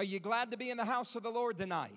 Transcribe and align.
Are 0.00 0.04
you 0.04 0.18
glad 0.18 0.50
to 0.50 0.56
be 0.56 0.70
in 0.70 0.78
the 0.78 0.84
house 0.86 1.14
of 1.14 1.22
the 1.22 1.28
Lord 1.28 1.58
tonight? 1.58 1.92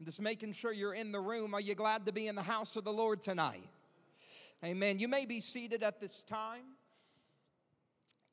I'm 0.00 0.06
just 0.06 0.22
making 0.22 0.54
sure 0.54 0.72
you're 0.72 0.94
in 0.94 1.12
the 1.12 1.20
room. 1.20 1.52
Are 1.52 1.60
you 1.60 1.74
glad 1.74 2.06
to 2.06 2.12
be 2.12 2.28
in 2.28 2.34
the 2.34 2.42
house 2.42 2.76
of 2.76 2.84
the 2.84 2.92
Lord 2.94 3.20
tonight? 3.20 3.68
Amen. 4.64 4.98
You 4.98 5.06
may 5.06 5.26
be 5.26 5.38
seated 5.38 5.82
at 5.82 6.00
this 6.00 6.22
time. 6.22 6.62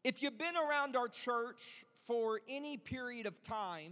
If 0.05 0.23
you've 0.23 0.37
been 0.37 0.55
around 0.55 0.95
our 0.95 1.09
church 1.09 1.59
for 2.07 2.39
any 2.47 2.77
period 2.77 3.25
of 3.25 3.43
time, 3.43 3.91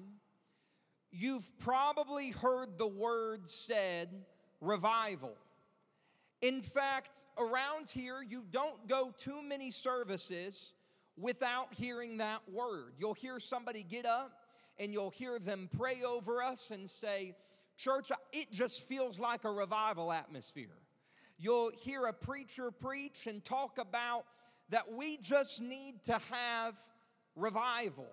you've 1.11 1.51
probably 1.59 2.29
heard 2.29 2.77
the 2.77 2.87
word 2.87 3.49
said 3.49 4.07
revival. 4.61 5.35
In 6.41 6.61
fact, 6.61 7.19
around 7.37 7.89
here, 7.89 8.23
you 8.25 8.45
don't 8.49 8.87
go 8.87 9.13
too 9.19 9.43
many 9.43 9.71
services 9.71 10.73
without 11.17 11.73
hearing 11.73 12.17
that 12.17 12.41
word. 12.51 12.93
You'll 12.97 13.13
hear 13.13 13.39
somebody 13.39 13.83
get 13.83 14.05
up 14.05 14.31
and 14.79 14.93
you'll 14.93 15.09
hear 15.09 15.39
them 15.39 15.69
pray 15.77 16.03
over 16.05 16.43
us 16.43 16.71
and 16.71 16.89
say, 16.89 17.35
Church, 17.77 18.11
it 18.33 18.51
just 18.51 18.87
feels 18.87 19.19
like 19.19 19.43
a 19.43 19.51
revival 19.51 20.11
atmosphere. 20.11 20.77
You'll 21.37 21.71
hear 21.77 22.05
a 22.05 22.13
preacher 22.13 22.71
preach 22.71 23.27
and 23.27 23.43
talk 23.43 23.77
about 23.77 24.25
that 24.69 24.91
we 24.91 25.17
just 25.17 25.61
need 25.61 26.03
to 26.05 26.19
have 26.31 26.75
revival. 27.35 28.09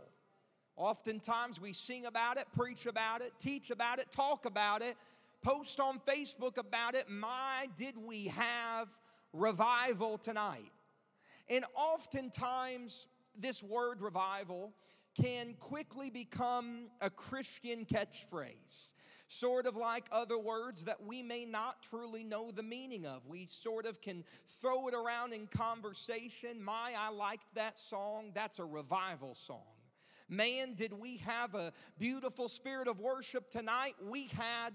Oftentimes 0.77 1.61
we 1.61 1.73
sing 1.73 2.05
about 2.05 2.37
it, 2.37 2.47
preach 2.55 2.85
about 2.87 3.23
it, 3.23 3.33
teach 3.41 3.71
about 3.71 3.99
it, 3.99 4.13
talk 4.13 4.45
about 4.45 4.83
it, 4.83 4.97
post 5.43 5.81
on 5.81 6.01
Facebook 6.01 6.59
about 6.59 6.95
it. 6.95 7.09
My, 7.09 7.69
did 7.79 7.95
we 7.97 8.27
have 8.27 8.89
revival 9.33 10.19
tonight? 10.19 10.73
And 11.48 11.64
oftentimes, 11.75 13.06
this 13.37 13.62
word 13.62 14.00
revival 14.00 14.73
can 15.20 15.55
quickly 15.55 16.11
become 16.11 16.89
a 17.01 17.11
Christian 17.11 17.85
catchphrase, 17.85 18.95
sort 19.29 19.67
of 19.67 19.77
like 19.77 20.07
other 20.11 20.39
words 20.39 20.85
that 20.85 21.02
we 21.05 21.23
may 21.23 21.45
not 21.45 21.83
truly 21.83 22.24
know 22.24 22.51
the 22.51 22.63
meaning 22.63 23.07
of. 23.07 23.27
We 23.27 23.46
sort 23.46 23.86
of 23.86 24.01
can 24.01 24.24
throw 24.61 24.89
it 24.89 24.95
around 24.95 25.33
in 25.33 25.46
conversation. 25.46 26.63
My, 26.63 26.95
I 26.98 27.11
liked 27.11 27.55
that 27.55 27.79
song. 27.79 28.33
That's 28.35 28.58
a 28.58 28.64
revival 28.64 29.35
song. 29.35 29.63
Man, 30.29 30.74
did 30.74 30.92
we 30.92 31.19
have 31.19 31.55
a 31.55 31.73
beautiful 31.98 32.48
spirit 32.48 32.89
of 32.89 32.98
worship 32.98 33.51
tonight? 33.51 33.95
We 34.02 34.29
had 34.29 34.70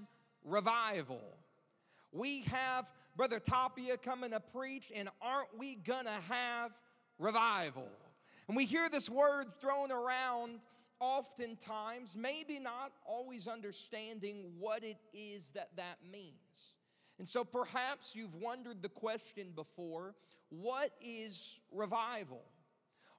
revival. 0.45 1.37
We 2.11 2.41
have 2.43 2.91
Brother 3.19 3.41
Tapia 3.41 3.97
coming 3.97 4.31
to 4.31 4.39
preach, 4.39 4.93
and 4.95 5.09
aren't 5.21 5.49
we 5.57 5.75
gonna 5.75 6.21
have 6.29 6.71
revival? 7.17 7.89
And 8.47 8.55
we 8.55 8.63
hear 8.63 8.87
this 8.87 9.09
word 9.09 9.47
thrown 9.59 9.91
around 9.91 10.61
oftentimes, 11.01 12.15
maybe 12.15 12.59
not 12.59 12.93
always 13.05 13.45
understanding 13.45 14.53
what 14.57 14.85
it 14.85 14.95
is 15.13 15.51
that 15.51 15.67
that 15.75 15.97
means. 16.09 16.77
And 17.17 17.27
so 17.27 17.43
perhaps 17.43 18.15
you've 18.15 18.35
wondered 18.35 18.81
the 18.81 18.87
question 18.87 19.51
before 19.53 20.15
what 20.47 20.91
is 21.01 21.59
revival? 21.73 22.45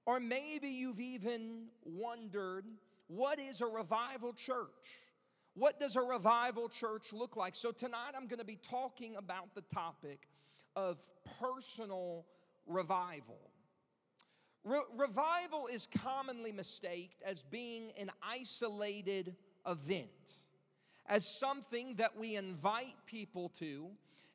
Or 0.07 0.19
maybe 0.19 0.69
you've 0.69 1.01
even 1.01 1.67
wondered 1.85 2.65
what 3.09 3.39
is 3.39 3.61
a 3.61 3.67
revival 3.67 4.33
church? 4.33 5.10
What 5.55 5.81
does 5.81 5.97
a 5.97 6.01
revival 6.01 6.69
church 6.69 7.13
look 7.13 7.37
like? 7.37 7.55
So, 7.55 7.73
tonight 7.73 8.13
I'm 8.17 8.27
going 8.27 8.39
to 8.39 8.45
be 8.45 8.59
talking 8.63 9.17
about 9.17 9.55
the 9.55 9.63
topic 9.63 10.29
of 10.77 10.99
personal 11.41 12.25
revival. 12.67 13.51
Re- 14.65 14.81
revival 14.97 15.67
is 15.73 15.89
commonly 16.03 16.53
mistaken 16.53 17.17
as 17.25 17.43
being 17.43 17.91
an 17.99 18.11
isolated 18.23 19.35
event, 19.67 20.09
as 21.07 21.27
something 21.39 21.95
that 21.97 22.17
we 22.17 22.37
invite 22.37 22.95
people 23.07 23.49
to 23.59 23.91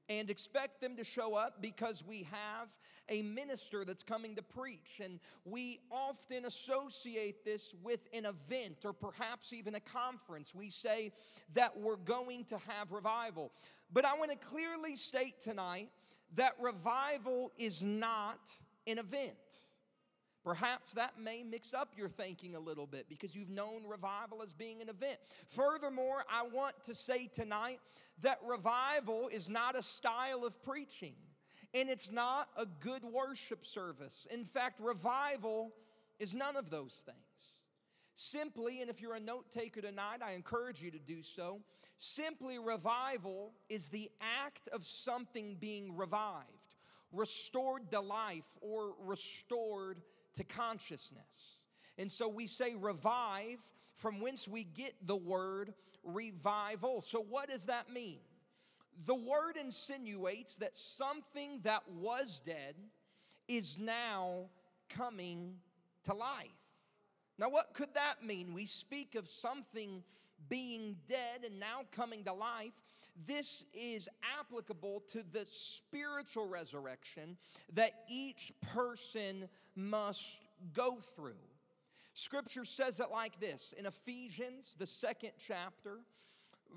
and 0.09 0.29
expect 0.29 0.81
them 0.81 0.95
to 0.97 1.03
show 1.03 1.35
up 1.35 1.61
because 1.61 2.03
we 2.05 2.27
have 2.31 2.67
a 3.09 3.21
minister 3.21 3.85
that's 3.85 4.03
coming 4.03 4.35
to 4.35 4.41
preach. 4.41 5.01
And 5.03 5.19
we 5.45 5.79
often 5.91 6.45
associate 6.45 7.45
this 7.45 7.73
with 7.83 7.99
an 8.13 8.25
event 8.25 8.77
or 8.83 8.93
perhaps 8.93 9.53
even 9.53 9.75
a 9.75 9.79
conference. 9.79 10.53
We 10.55 10.69
say 10.69 11.11
that 11.53 11.77
we're 11.77 11.97
going 11.97 12.45
to 12.45 12.57
have 12.57 12.91
revival. 12.91 13.51
But 13.93 14.05
I 14.05 14.17
want 14.17 14.31
to 14.31 14.37
clearly 14.37 14.95
state 14.95 15.39
tonight 15.41 15.89
that 16.35 16.53
revival 16.59 17.51
is 17.57 17.83
not 17.83 18.39
an 18.87 18.97
event. 18.97 19.35
Perhaps 20.45 20.93
that 20.93 21.19
may 21.19 21.41
mix 21.41 21.73
up 21.73 21.93
your 21.97 22.07
thinking 22.07 22.53
a 22.53 22.59
little 22.59 22.85
bit 22.85 23.09
because 23.09 23.35
you've 23.35 23.49
known 23.49 23.81
revival 23.87 24.43
as 24.43 24.53
being 24.53 24.79
an 24.79 24.89
event. 24.89 25.17
Furthermore, 25.47 26.23
I 26.31 26.45
want 26.53 26.75
to 26.83 26.93
say 26.93 27.27
tonight 27.33 27.79
that 28.21 28.37
revival 28.47 29.27
is 29.27 29.49
not 29.49 29.75
a 29.75 29.81
style 29.81 30.45
of 30.45 30.61
preaching 30.61 31.15
and 31.73 31.89
it's 31.89 32.11
not 32.11 32.47
a 32.57 32.67
good 32.79 33.03
worship 33.03 33.65
service. 33.65 34.27
In 34.31 34.45
fact, 34.45 34.79
revival 34.79 35.73
is 36.19 36.35
none 36.35 36.55
of 36.55 36.69
those 36.69 37.03
things. 37.03 37.63
Simply, 38.13 38.81
and 38.81 38.89
if 38.89 39.01
you're 39.01 39.15
a 39.15 39.19
note 39.19 39.49
taker 39.49 39.81
tonight, 39.81 40.19
I 40.23 40.33
encourage 40.33 40.79
you 40.79 40.91
to 40.91 40.99
do 40.99 41.23
so. 41.23 41.59
Simply, 41.97 42.59
revival 42.59 43.51
is 43.67 43.89
the 43.89 44.11
act 44.45 44.69
of 44.69 44.85
something 44.85 45.57
being 45.59 45.97
revived, 45.97 46.75
restored 47.11 47.91
to 47.91 47.99
life, 47.99 48.45
or 48.61 48.93
restored 49.01 50.01
to 50.35 50.43
consciousness. 50.43 51.65
And 51.97 52.11
so 52.11 52.27
we 52.27 52.47
say 52.47 52.75
revive, 52.75 53.59
from 53.95 54.19
whence 54.19 54.47
we 54.47 54.63
get 54.63 54.93
the 55.05 55.15
word 55.15 55.73
revival. 56.03 57.01
So, 57.01 57.21
what 57.21 57.49
does 57.49 57.65
that 57.65 57.91
mean? 57.91 58.19
The 59.05 59.15
word 59.15 59.57
insinuates 59.59 60.57
that 60.57 60.77
something 60.77 61.59
that 61.63 61.83
was 61.89 62.41
dead 62.45 62.75
is 63.47 63.77
now 63.79 64.45
coming 64.89 65.55
to 66.05 66.13
life. 66.13 66.47
Now, 67.37 67.49
what 67.49 67.73
could 67.73 67.93
that 67.95 68.23
mean? 68.23 68.53
We 68.53 68.65
speak 68.65 69.15
of 69.15 69.27
something 69.27 70.03
being 70.47 70.95
dead 71.09 71.43
and 71.45 71.59
now 71.59 71.81
coming 71.91 72.23
to 72.23 72.33
life. 72.33 72.73
This 73.25 73.63
is 73.73 74.09
applicable 74.39 75.03
to 75.11 75.23
the 75.31 75.45
spiritual 75.49 76.47
resurrection 76.47 77.37
that 77.73 77.91
each 78.09 78.51
person 78.73 79.47
must 79.75 80.41
go 80.73 80.97
through. 81.15 81.33
Scripture 82.13 82.65
says 82.65 82.99
it 82.99 83.11
like 83.11 83.39
this 83.39 83.73
in 83.77 83.85
Ephesians, 83.85 84.75
the 84.77 84.85
second 84.85 85.31
chapter, 85.47 85.99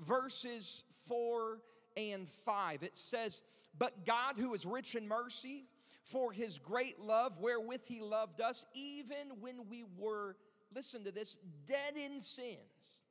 verses 0.01 0.83
4 1.07 1.59
and 1.97 2.27
5. 2.27 2.83
It 2.83 2.97
says, 2.97 3.41
But 3.77 4.05
God, 4.05 4.35
who 4.37 4.53
is 4.53 4.65
rich 4.65 4.95
in 4.95 5.07
mercy, 5.07 5.65
for 6.03 6.31
his 6.31 6.57
great 6.57 6.99
love 6.99 7.37
wherewith 7.39 7.81
he 7.85 7.99
loved 7.99 8.41
us, 8.41 8.65
even 8.73 9.39
when 9.39 9.67
we 9.69 9.83
were, 9.97 10.35
listen 10.73 11.03
to 11.03 11.11
this, 11.11 11.37
dead 11.67 11.93
in 11.95 12.19
sins 12.19 13.01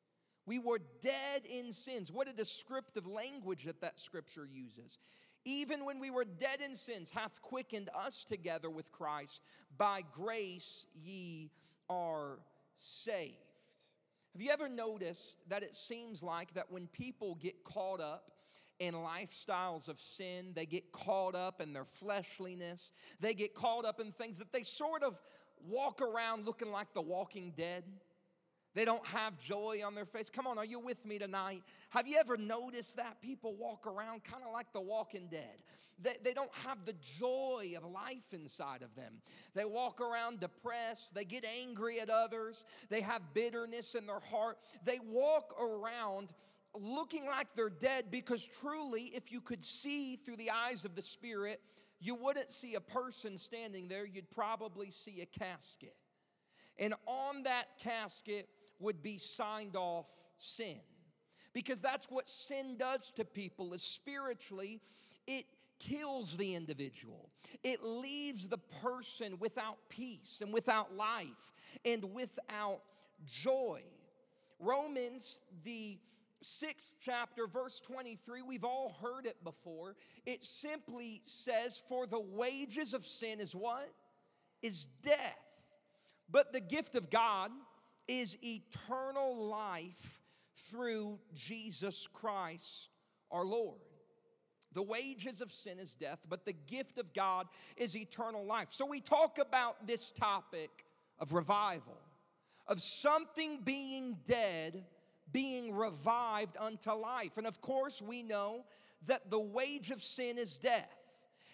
we 0.49 0.59
were 0.59 0.81
dead 1.03 1.43
in 1.45 1.73
sins. 1.73 2.11
What 2.11 2.27
a 2.27 2.33
descriptive 2.33 3.06
language 3.06 3.65
that 3.65 3.83
that 3.83 4.00
scripture 4.00 4.49
uses. 4.50 4.99
even 5.45 5.85
when 5.85 5.99
we 5.99 6.11
were 6.11 6.25
dead 6.25 6.61
in 6.65 6.75
sins, 6.75 7.11
hath 7.11 7.41
quickened 7.43 7.89
us 7.95 8.25
together 8.25 8.69
with 8.69 8.93
Christ. 8.93 9.41
By 9.77 10.03
grace 10.12 10.87
ye 10.95 11.50
are 11.89 12.39
saved. 12.77 13.37
Have 14.33 14.43
you 14.43 14.50
ever 14.50 14.69
noticed 14.69 15.39
that 15.49 15.62
it 15.62 15.75
seems 15.75 16.23
like 16.23 16.53
that 16.55 16.71
when 16.71 16.87
people 16.89 17.35
get 17.37 17.65
caught 17.65 18.00
up 18.00 18.31
in 18.79 18.95
lifestyles 18.95 19.89
of 19.89 19.99
sin, 19.99 20.53
they 20.55 20.67
get 20.67 20.93
caught 20.93 21.35
up 21.35 21.61
in 21.61 21.73
their 21.73 21.87
fleshliness, 21.87 22.93
they 23.21 23.35
get 23.35 23.55
caught 23.55 23.85
up 23.85 24.00
in 24.00 24.12
things 24.12 24.39
that 24.39 24.53
they 24.53 24.62
sort 24.62 25.03
of 25.03 25.19
walk 25.67 26.00
around 26.00 26.47
looking 26.47 26.71
like 26.71 26.93
the 26.95 27.00
walking 27.00 27.53
dead? 27.56 27.83
They 28.79 28.85
don't 28.85 29.05
have 29.09 29.37
joy 29.41 29.81
on 29.85 29.97
their 29.97 30.05
face. 30.05 30.31
Come 30.31 30.47
on, 30.47 30.57
are 30.57 30.65
you 30.65 30.79
with 30.79 31.05
me 31.05 31.19
tonight? 31.19 31.65
Have 31.91 32.07
you 32.07 32.17
ever 32.17 32.37
noticed 32.37 32.97
that 32.97 33.21
people 33.21 33.57
walk 33.57 33.89
around 33.89 34.23
kind 34.23 34.45
of 34.47 34.53
like 34.53 34.73
the 34.73 34.81
walking 34.81 35.27
dead? 35.29 35.65
They, 36.01 36.15
they 36.23 36.33
don't 36.33 36.55
have 36.65 36.85
the 36.85 36.95
joy 37.19 37.73
of 37.77 37.91
life 37.91 38.33
inside 38.33 38.83
of 38.83 38.95
them. 38.95 39.15
They 39.53 39.65
walk 39.65 40.01
around 40.01 40.39
depressed. 40.39 41.13
They 41.13 41.25
get 41.25 41.45
angry 41.61 41.99
at 41.99 42.09
others. 42.09 42.65
They 42.89 43.01
have 43.01 43.21
bitterness 43.35 43.97
in 43.97 44.07
their 44.07 44.21
heart. 44.21 44.59
They 44.85 45.01
walk 45.05 45.61
around 45.61 46.33
looking 46.73 47.27
like 47.27 47.49
they're 47.57 47.71
dead 47.71 48.13
because 48.13 48.47
truly, 48.47 49.11
if 49.13 49.33
you 49.33 49.41
could 49.41 49.65
see 49.65 50.15
through 50.15 50.37
the 50.37 50.53
eyes 50.53 50.85
of 50.85 50.95
the 50.95 51.03
Spirit, 51.03 51.61
you 51.99 52.15
wouldn't 52.15 52.53
see 52.53 52.77
a 52.77 52.81
person 52.81 53.39
standing 53.39 53.89
there. 53.89 54.07
You'd 54.07 54.31
probably 54.31 54.93
see 54.93 55.21
a 55.21 55.27
casket. 55.27 55.97
And 56.79 56.95
on 57.09 57.43
that 57.43 57.67
casket, 57.83 58.49
would 58.79 59.03
be 59.03 59.19
signed 59.19 59.77
off 59.77 60.07
sin. 60.39 60.81
Because 61.53 61.81
that's 61.81 62.07
what 62.11 62.29
sin 62.29 62.77
does 62.79 63.11
to 63.17 63.25
people 63.25 63.73
is 63.73 63.83
spiritually 63.83 64.81
it 65.27 65.45
kills 65.79 66.37
the 66.37 66.55
individual. 66.55 67.31
It 67.63 67.83
leaves 67.83 68.49
the 68.49 68.59
person 68.83 69.39
without 69.39 69.77
peace 69.89 70.41
and 70.43 70.53
without 70.53 70.95
life 70.95 71.53
and 71.85 72.13
without 72.13 72.81
joy. 73.27 73.83
Romans 74.59 75.43
the 75.65 75.99
sixth 76.41 76.97
chapter, 77.01 77.47
verse 77.47 77.81
23, 77.81 78.43
we've 78.43 78.65
all 78.65 78.97
heard 79.03 79.27
it 79.27 79.43
before. 79.45 79.97
It 80.25 80.45
simply 80.45 81.23
says, 81.27 81.81
For 81.89 82.07
the 82.07 82.21
wages 82.21 82.95
of 82.95 83.05
sin 83.05 83.41
is 83.41 83.55
what? 83.55 83.89
Is 84.63 84.87
death. 85.03 85.39
But 86.31 86.53
the 86.53 86.61
gift 86.61 86.95
of 86.95 87.11
God 87.11 87.51
is 88.09 88.37
eternal 88.43 89.49
life 89.49 90.21
through 90.71 91.19
Jesus 91.35 92.09
Christ 92.13 92.89
our 93.31 93.45
Lord. 93.45 93.79
The 94.73 94.83
wages 94.83 95.41
of 95.41 95.51
sin 95.51 95.79
is 95.79 95.95
death, 95.95 96.21
but 96.29 96.45
the 96.45 96.53
gift 96.53 96.99
of 96.99 97.13
God 97.15 97.47
is 97.77 97.97
eternal 97.97 98.45
life. 98.45 98.69
So 98.71 98.87
we 98.87 99.01
talk 99.01 99.39
about 99.39 99.87
this 99.87 100.11
topic 100.11 100.71
of 101.19 101.33
revival, 101.33 101.99
of 102.67 102.83
something 102.83 103.61
being 103.65 104.19
dead 104.27 104.85
being 105.33 105.75
revived 105.75 106.57
unto 106.59 106.91
life. 106.93 107.37
And 107.37 107.47
of 107.47 107.61
course, 107.61 108.01
we 108.01 108.23
know 108.23 108.65
that 109.07 109.31
the 109.31 109.41
wage 109.41 109.91
of 109.91 110.03
sin 110.03 110.39
is 110.39 110.57
death. 110.57 110.87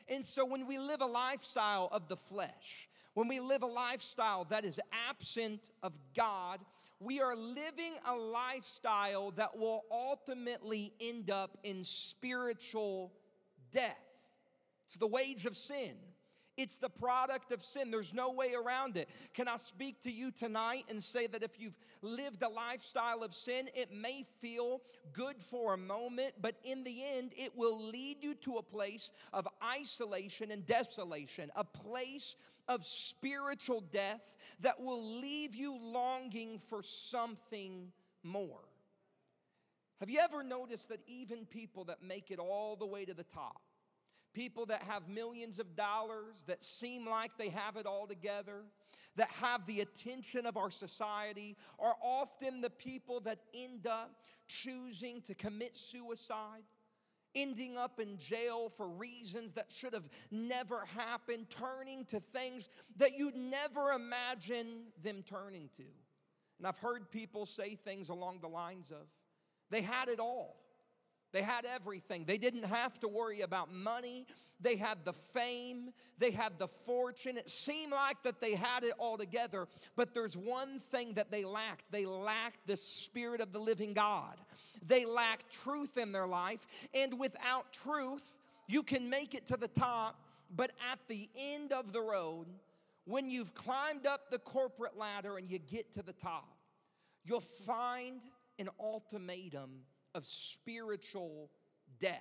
And 0.09 0.25
so 0.25 0.45
when 0.45 0.67
we 0.67 0.79
live 0.79 1.01
a 1.01 1.07
lifestyle 1.07 1.89
of 1.91 2.09
the 2.09 2.17
flesh, 2.17 2.89
when 3.15 3.29
we 3.29 3.41
live 3.41 3.63
a 3.63 3.67
lifestyle 3.67 4.45
that 4.51 4.65
is 4.65 4.81
absent 5.09 5.71
of 5.83 5.99
God, 6.15 6.61
we 7.01 7.21
are 7.21 7.35
living 7.35 7.95
a 8.07 8.15
lifestyle 8.15 9.31
that 9.33 9.57
will 9.59 9.85
ultimately 9.91 10.93
end 11.01 11.31
up 11.31 11.59
in 11.65 11.85
spiritual 11.85 13.13
death. 13.73 13.97
It's 14.87 14.97
the 14.97 15.07
wage 15.07 15.47
of 15.47 15.57
sin. 15.57 15.95
It's 16.57 16.79
the 16.79 16.89
product 16.89 17.51
of 17.51 17.63
sin. 17.63 17.91
There's 17.91 18.15
no 18.15 18.31
way 18.31 18.55
around 18.55 18.97
it. 18.97 19.09
Can 19.35 19.49
I 19.49 19.57
speak 19.57 20.01
to 20.03 20.11
you 20.11 20.31
tonight 20.31 20.85
and 20.89 21.03
say 21.03 21.27
that 21.27 21.43
if 21.43 21.59
you've 21.59 21.77
lived 22.01 22.43
a 22.43 22.49
lifestyle 22.49 23.25
of 23.25 23.35
sin, 23.35 23.69
it 23.75 23.93
may 23.93 24.25
feel 24.41 24.81
good 25.13 25.43
for 25.43 25.75
a 25.75 25.77
moment, 25.77 26.35
but 26.41 26.55
in 26.63 26.85
the 26.85 27.03
end, 27.05 27.33
it 27.37 27.57
will 27.57 27.89
lead 27.89 28.23
you 28.23 28.35
to 28.37 28.59
a 28.59 28.63
place 28.63 29.11
of 29.33 29.49
isolation 29.65 30.53
and 30.53 30.65
desolation, 30.65 31.51
a 31.57 31.65
place 31.65 32.37
of 32.69 32.85
spiritual 32.85 33.81
death 33.81 34.37
that 34.61 34.81
will 34.81 35.21
leave 35.21 35.55
you 35.55 35.79
longing 35.81 36.61
for 36.69 36.83
something 36.83 37.93
more. 38.23 38.65
Have 40.01 40.11
you 40.11 40.19
ever 40.19 40.43
noticed 40.43 40.89
that 40.89 41.01
even 41.07 41.47
people 41.47 41.85
that 41.85 42.03
make 42.03 42.31
it 42.31 42.39
all 42.39 42.77
the 42.77 42.87
way 42.87 43.05
to 43.05 43.15
the 43.15 43.25
top, 43.25 43.61
people 44.33 44.67
that 44.67 44.83
have 44.83 45.09
millions 45.09 45.59
of 45.59 45.77
dollars, 45.77 46.45
that 46.47 46.63
seem 46.63 47.07
like 47.07 47.37
they 47.39 47.49
have 47.49 47.77
it 47.77 47.87
all 47.87 48.07
together, 48.07 48.65
that 49.17 49.31
have 49.31 49.65
the 49.67 49.81
attention 49.81 50.45
of 50.47 50.57
our 50.57 50.71
society, 50.71 51.57
are 51.79 51.95
often 52.03 52.61
the 52.61 52.71
people 52.71 53.21
that 53.21 53.39
end 53.55 53.87
up 53.87 54.11
choosing 54.49 55.21
to 55.23 55.35
commit 55.35 55.77
suicide, 55.77 56.65
ending 57.35 57.77
up 57.77 58.01
in 58.01 58.19
jail 58.19 58.69
for 58.69 58.89
reasons 58.89 59.55
that 59.55 59.67
should 59.75 59.95
have 59.95 60.09
never 60.31 60.85
happened, 60.97 61.47
turning 61.51 62.05
to 62.07 62.21
things 62.21 62.69
that 62.97 63.17
you'd 63.17 63.37
never 63.37 63.93
imagine 63.93 64.85
them 65.03 65.23
turning 65.27 65.69
to. 65.77 65.85
And 66.59 66.67
I've 66.67 66.79
heard 66.79 67.11
people 67.11 67.47
say 67.47 67.75
things 67.75 68.09
along 68.09 68.39
the 68.41 68.49
lines 68.49 68.91
of, 68.91 69.07
they 69.71 69.83
had 69.83 70.09
it 70.09 70.21
all. 70.21 70.64
They 71.35 71.43
had 71.43 71.67
everything. 71.67 72.27
They 72.27 72.39
didn't 72.39 72.63
have 72.63 72.99
to 73.01 73.09
worry 73.09 73.41
about 73.41 73.75
money. 73.75 74.25
They 74.61 74.77
had 74.77 75.05
the 75.05 75.13
fame. 75.13 75.91
They 76.19 76.31
had 76.31 76.61
the 76.61 76.69
fortune. 76.69 77.37
It 77.37 77.51
seemed 77.51 77.91
like 77.91 78.23
that 78.23 78.41
they 78.41 78.55
had 78.55 78.85
it 78.85 78.93
all 79.01 79.19
together, 79.19 79.67
but 79.97 80.15
there's 80.15 80.37
one 80.37 80.79
thing 80.79 81.15
that 81.15 81.33
they 81.33 81.45
lacked. 81.45 81.91
They 81.91 82.07
lacked 82.07 82.69
the 82.69 82.77
spirit 82.77 83.41
of 83.41 83.53
the 83.53 83.59
living 83.59 83.95
God. 83.95 84.37
They 84.87 85.05
lacked 85.05 85.53
truth 85.53 85.99
in 85.99 86.13
their 86.13 86.29
life, 86.29 86.69
and 86.95 87.19
without 87.19 87.73
truth, 87.73 88.37
you 88.69 88.85
can 88.85 89.11
make 89.11 89.35
it 89.35 89.49
to 89.49 89.57
the 89.57 89.67
top, 89.67 90.15
but 90.55 90.71
at 90.89 91.01
the 91.09 91.29
end 91.37 91.73
of 91.73 91.93
the 91.93 92.01
road, 92.01 92.47
when 93.07 93.29
you've 93.29 93.55
climbed 93.55 94.07
up 94.07 94.31
the 94.31 94.39
corporate 94.39 94.97
ladder 94.97 95.37
and 95.37 95.51
you 95.51 95.59
get 95.59 95.93
to 95.95 96.03
the 96.03 96.13
top, 96.13 96.57
you'll 97.25 97.41
find 97.41 98.21
an 98.61 98.69
ultimatum 98.79 99.81
of 100.15 100.27
spiritual 100.27 101.51
death. 101.99 102.21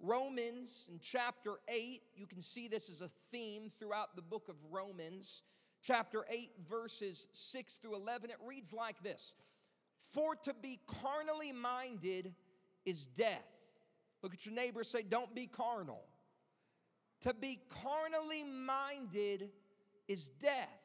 Romans 0.00 0.88
in 0.90 0.98
chapter 1.00 1.60
8, 1.68 2.02
you 2.16 2.26
can 2.26 2.42
see 2.42 2.66
this 2.66 2.90
as 2.90 3.00
a 3.00 3.10
theme 3.30 3.70
throughout 3.78 4.16
the 4.16 4.22
book 4.22 4.48
of 4.48 4.56
Romans. 4.70 5.42
Chapter 5.80 6.24
8, 6.28 6.50
verses 6.68 7.28
6 7.32 7.76
through 7.76 7.94
11, 7.94 8.30
it 8.30 8.36
reads 8.44 8.72
like 8.72 9.00
this 9.02 9.36
For 10.12 10.34
to 10.42 10.54
be 10.54 10.80
carnally 10.86 11.52
minded 11.52 12.34
is 12.84 13.06
death. 13.06 13.46
Look 14.22 14.34
at 14.34 14.44
your 14.44 14.54
neighbor, 14.54 14.82
say, 14.82 15.02
Don't 15.02 15.34
be 15.34 15.46
carnal. 15.46 16.02
To 17.22 17.32
be 17.32 17.60
carnally 17.68 18.42
minded 18.42 19.50
is 20.08 20.28
death, 20.40 20.80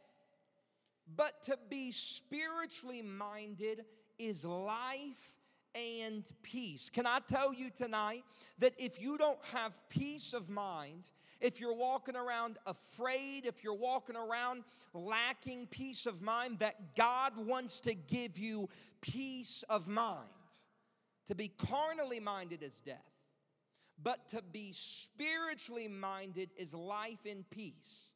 but 1.16 1.42
to 1.46 1.58
be 1.70 1.92
spiritually 1.92 3.02
minded 3.02 3.86
is 4.20 4.46
life 4.46 5.38
and 5.76 6.24
peace. 6.42 6.90
Can 6.90 7.06
I 7.06 7.20
tell 7.28 7.54
you 7.54 7.70
tonight 7.70 8.24
that 8.60 8.74
if 8.78 9.02
you 9.02 9.18
don't 9.18 9.44
have 9.54 9.74
peace 9.90 10.34
of 10.34 10.50
mind, 10.50 11.10
if 11.40 11.60
you're 11.60 11.76
walking 11.76 12.16
around 12.16 12.58
afraid, 12.66 13.46
if 13.46 13.64
you're 13.64 13.76
walking 13.76 14.16
around 14.16 14.64
lacking 14.94 15.68
peace 15.68 16.06
of 16.06 16.22
mind, 16.22 16.60
that 16.60 16.96
God 16.96 17.34
wants 17.38 17.80
to 17.82 17.94
give 17.94 18.40
you 18.40 18.70
peace 19.02 19.64
of 19.70 19.88
mind. 19.88 20.30
To 21.28 21.36
be 21.36 21.50
carnally 21.50 22.20
minded 22.20 22.64
is 22.64 22.80
death, 22.80 23.12
but 24.02 24.28
to 24.30 24.42
be 24.42 24.72
spiritually 24.74 25.88
minded 25.88 26.50
is 26.58 26.74
life 26.74 27.26
and 27.30 27.48
peace. 27.50 28.14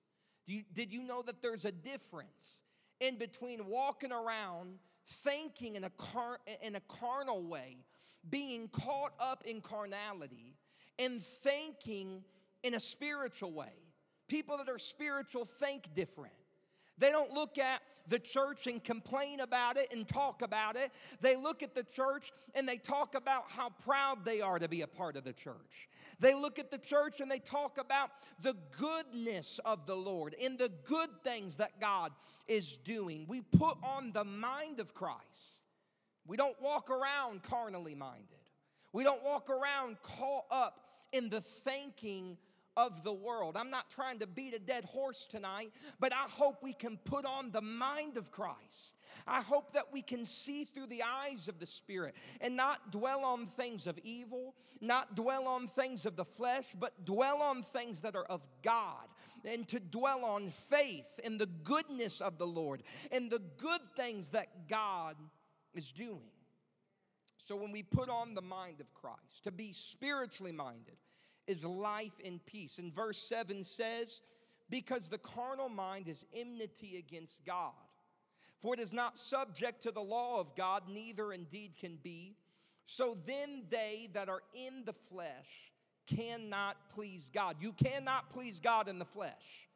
did 0.74 0.92
you 0.92 1.04
know 1.04 1.22
that 1.22 1.42
there's 1.42 1.66
a 1.66 1.72
difference 1.72 2.64
in 3.00 3.18
between 3.18 3.66
walking 3.68 4.12
around 4.12 4.80
thinking 5.12 5.76
in 5.76 5.84
a, 5.84 5.90
car, 5.92 6.40
in 6.62 6.76
a 6.76 6.80
carnal 6.82 7.44
way, 7.44 7.78
being 8.30 8.68
caught 8.70 9.14
up 9.20 9.44
in 9.46 9.62
carnality, 9.62 10.56
and 11.00 11.22
thinking 11.22 12.24
in 12.64 12.74
a 12.76 12.80
spiritual 12.80 13.52
way. 13.52 13.74
People 14.28 14.58
that 14.58 14.70
are 14.70 14.80
spiritual 14.80 15.46
think 15.46 15.94
different. 15.96 16.34
They 17.02 17.10
don't 17.10 17.32
look 17.34 17.58
at 17.58 17.82
the 18.08 18.20
church 18.20 18.68
and 18.68 18.82
complain 18.82 19.40
about 19.40 19.76
it 19.76 19.92
and 19.92 20.08
talk 20.08 20.44
about 20.44 20.76
it. 20.76 20.92
They 21.20 21.36
look 21.36 21.64
at 21.64 21.74
the 21.74 21.84
church 21.84 22.32
and 22.54 22.70
they 22.70 22.78
talk 22.78 23.16
about 23.16 23.46
how 23.50 23.70
proud 23.70 24.24
they 24.24 24.40
are 24.40 24.60
to 24.60 24.70
be 24.70 24.82
a 24.82 24.88
part 24.88 25.18
of 25.18 25.24
the 25.24 25.34
church. 25.34 25.90
They 26.20 26.36
look 26.36 26.60
at 26.60 26.70
the 26.70 26.78
church 26.78 27.20
and 27.20 27.30
they 27.30 27.40
talk 27.40 27.80
about 27.80 28.12
the 28.44 28.56
goodness 28.78 29.60
of 29.66 29.88
the 29.88 29.96
Lord 29.96 30.36
and 30.44 30.60
the 30.60 30.72
good 30.86 31.10
things 31.24 31.58
that 31.58 31.82
God 31.82 32.12
is 32.48 32.78
doing. 32.78 33.26
We 33.28 33.42
put 33.42 33.78
on 33.84 34.12
the 34.12 34.24
mind 34.24 34.80
of 34.80 34.94
Christ. 34.94 35.62
We 36.28 36.38
don't 36.38 36.62
walk 36.62 36.92
around 36.92 37.42
carnally 37.42 37.96
minded. 37.96 38.28
We 38.94 39.04
don't 39.04 39.24
walk 39.24 39.50
around 39.50 39.98
caught 40.04 40.46
up 40.52 40.82
in 41.12 41.30
the 41.30 41.42
thinking 41.42 42.38
of 42.78 43.04
the 43.04 43.14
world. 43.14 43.58
I'm 43.58 43.70
not 43.70 43.90
trying 43.90 44.20
to 44.20 44.28
beat 44.28 44.54
a 44.54 44.60
dead 44.60 44.86
horse 44.86 45.28
tonight, 45.28 45.72
but 46.00 46.14
I 46.14 46.26
hope 46.30 46.64
we 46.64 46.74
can 46.74 46.98
put 46.98 47.26
on 47.26 47.52
the 47.52 47.62
mind 47.62 48.18
of 48.18 48.32
Christ. 48.32 48.96
I 49.28 49.42
hope 49.42 49.74
that 49.74 49.92
we 49.92 50.02
can 50.02 50.26
see 50.26 50.64
through 50.64 50.88
the 50.88 51.04
eyes 51.04 51.48
of 51.48 51.60
the 51.60 51.66
Spirit 51.66 52.16
and 52.40 52.56
not 52.56 52.92
dwell 52.92 53.26
on 53.26 53.46
things 53.46 53.88
of 53.88 54.00
evil, 54.04 54.56
not 54.80 55.16
dwell 55.16 55.48
on 55.48 55.68
things 55.68 56.06
of 56.06 56.16
the 56.16 56.26
flesh, 56.26 56.68
but 56.80 57.06
dwell 57.06 57.42
on 57.42 57.62
things 57.62 58.02
that 58.02 58.16
are 58.16 58.26
of 58.26 58.42
God 58.62 59.08
and 59.44 59.68
to 59.68 59.80
dwell 59.80 60.24
on 60.24 60.50
faith 60.50 61.20
and 61.24 61.40
the 61.40 61.48
goodness 61.48 62.22
of 62.22 62.38
the 62.38 62.48
Lord 62.48 62.84
and 63.12 63.30
the 63.30 63.42
good 63.58 63.82
things 63.96 64.30
that 64.30 64.70
God 64.70 65.18
is 65.74 65.92
doing. 65.92 66.22
So 67.44 67.56
when 67.56 67.72
we 67.72 67.84
put 67.84 68.08
on 68.08 68.34
the 68.34 68.42
mind 68.42 68.80
of 68.80 68.94
Christ, 68.94 69.44
to 69.44 69.52
be 69.52 69.74
spiritually 69.74 70.52
minded, 70.52 70.96
is 71.52 71.64
life 71.64 72.20
and 72.26 72.44
peace. 72.46 72.80
And 72.80 72.94
verse 72.94 73.18
7 73.18 73.64
says, 73.64 74.22
Because 74.70 75.10
the 75.10 75.18
carnal 75.18 75.70
mind 75.70 76.08
is 76.08 76.26
enmity 76.36 76.98
against 76.98 77.46
God. 77.46 77.74
For 78.62 78.74
it 78.74 78.80
is 78.80 78.94
not 78.94 79.18
subject 79.18 79.84
to 79.84 79.92
the 79.92 80.02
law 80.02 80.40
of 80.40 80.56
God, 80.56 80.84
neither 80.88 81.34
indeed 81.34 81.74
can 81.80 81.98
be. 82.04 82.36
So 82.86 83.18
then 83.26 83.64
they 83.70 84.10
that 84.14 84.30
are 84.30 84.44
in 84.54 84.86
the 84.86 84.94
flesh 85.10 85.72
cannot 86.08 86.78
please 86.94 87.32
God. 87.34 87.58
You 87.60 87.74
cannot 87.74 88.30
please 88.30 88.60
God 88.60 88.88
in 88.88 89.00
the 89.00 89.06
flesh. 89.06 89.68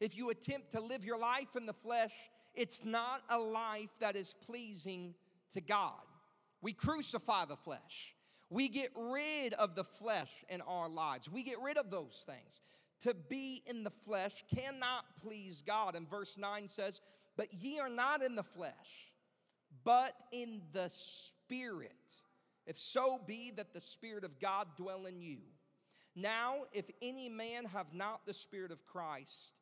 If 0.00 0.16
you 0.16 0.30
attempt 0.30 0.72
to 0.72 0.80
live 0.80 1.04
your 1.04 1.18
life 1.18 1.56
in 1.56 1.66
the 1.66 1.72
flesh, 1.72 2.12
it's 2.54 2.84
not 2.84 3.22
a 3.28 3.38
life 3.38 3.90
that 4.00 4.16
is 4.16 4.34
pleasing 4.46 5.14
to 5.52 5.60
God. 5.60 6.00
We 6.60 6.72
crucify 6.72 7.44
the 7.46 7.56
flesh. 7.56 8.14
We 8.52 8.68
get 8.68 8.90
rid 8.94 9.54
of 9.54 9.74
the 9.74 9.84
flesh 9.84 10.44
in 10.50 10.60
our 10.60 10.88
lives. 10.88 11.30
We 11.30 11.42
get 11.42 11.60
rid 11.62 11.78
of 11.78 11.90
those 11.90 12.22
things. 12.26 12.60
To 13.00 13.14
be 13.14 13.62
in 13.66 13.82
the 13.82 13.90
flesh 13.90 14.44
cannot 14.54 15.04
please 15.22 15.62
God. 15.66 15.96
And 15.96 16.08
verse 16.08 16.36
9 16.36 16.68
says, 16.68 17.00
But 17.36 17.54
ye 17.54 17.80
are 17.80 17.88
not 17.88 18.22
in 18.22 18.34
the 18.36 18.42
flesh, 18.42 19.12
but 19.84 20.14
in 20.32 20.60
the 20.74 20.90
Spirit. 20.90 21.92
If 22.66 22.78
so 22.78 23.18
be 23.26 23.52
that 23.56 23.72
the 23.72 23.80
Spirit 23.80 24.22
of 24.22 24.38
God 24.38 24.68
dwell 24.76 25.06
in 25.06 25.22
you. 25.22 25.38
Now, 26.14 26.64
if 26.74 26.90
any 27.00 27.30
man 27.30 27.64
have 27.64 27.94
not 27.94 28.26
the 28.26 28.34
Spirit 28.34 28.70
of 28.70 28.84
Christ, 28.84 29.54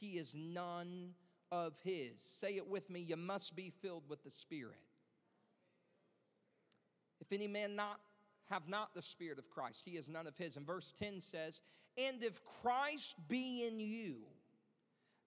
he 0.00 0.12
is 0.12 0.34
none 0.34 1.10
of 1.52 1.74
his. 1.84 2.14
Say 2.22 2.56
it 2.56 2.66
with 2.66 2.88
me, 2.88 3.00
you 3.00 3.16
must 3.16 3.54
be 3.54 3.70
filled 3.82 4.04
with 4.08 4.24
the 4.24 4.30
Spirit. 4.30 4.80
If 7.20 7.30
any 7.30 7.46
man 7.46 7.76
not 7.76 8.00
have 8.50 8.68
not 8.68 8.94
the 8.94 9.02
Spirit 9.02 9.38
of 9.38 9.50
Christ. 9.50 9.82
He 9.84 9.96
is 9.96 10.08
none 10.08 10.26
of 10.26 10.36
his. 10.36 10.56
And 10.56 10.66
verse 10.66 10.92
10 10.98 11.20
says, 11.20 11.60
And 11.96 12.22
if 12.22 12.40
Christ 12.62 13.16
be 13.28 13.66
in 13.66 13.80
you, 13.80 14.16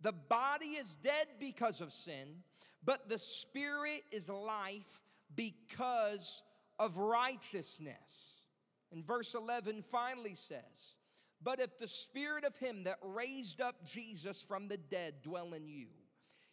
the 0.02 0.12
body 0.12 0.78
is 0.78 0.96
dead 1.04 1.28
because 1.40 1.82
of 1.82 1.94
sin, 1.94 2.44
but 2.84 3.08
the 3.08 3.18
Spirit 3.18 4.04
is 4.12 4.30
life 4.30 5.02
because 5.36 6.44
of 6.80 6.98
righteousness. 6.98 8.46
And 8.92 9.06
verse 9.06 9.36
11 9.36 9.84
finally 9.84 10.34
says, 10.34 10.98
But 11.42 11.60
if 11.60 11.78
the 11.78 11.88
Spirit 11.88 12.44
of 12.44 12.58
him 12.58 12.84
that 12.84 12.98
raised 13.04 13.62
up 13.62 13.86
Jesus 13.86 14.42
from 14.42 14.68
the 14.68 14.78
dead 14.78 15.16
dwell 15.24 15.54
in 15.54 15.68
you, 15.68 15.88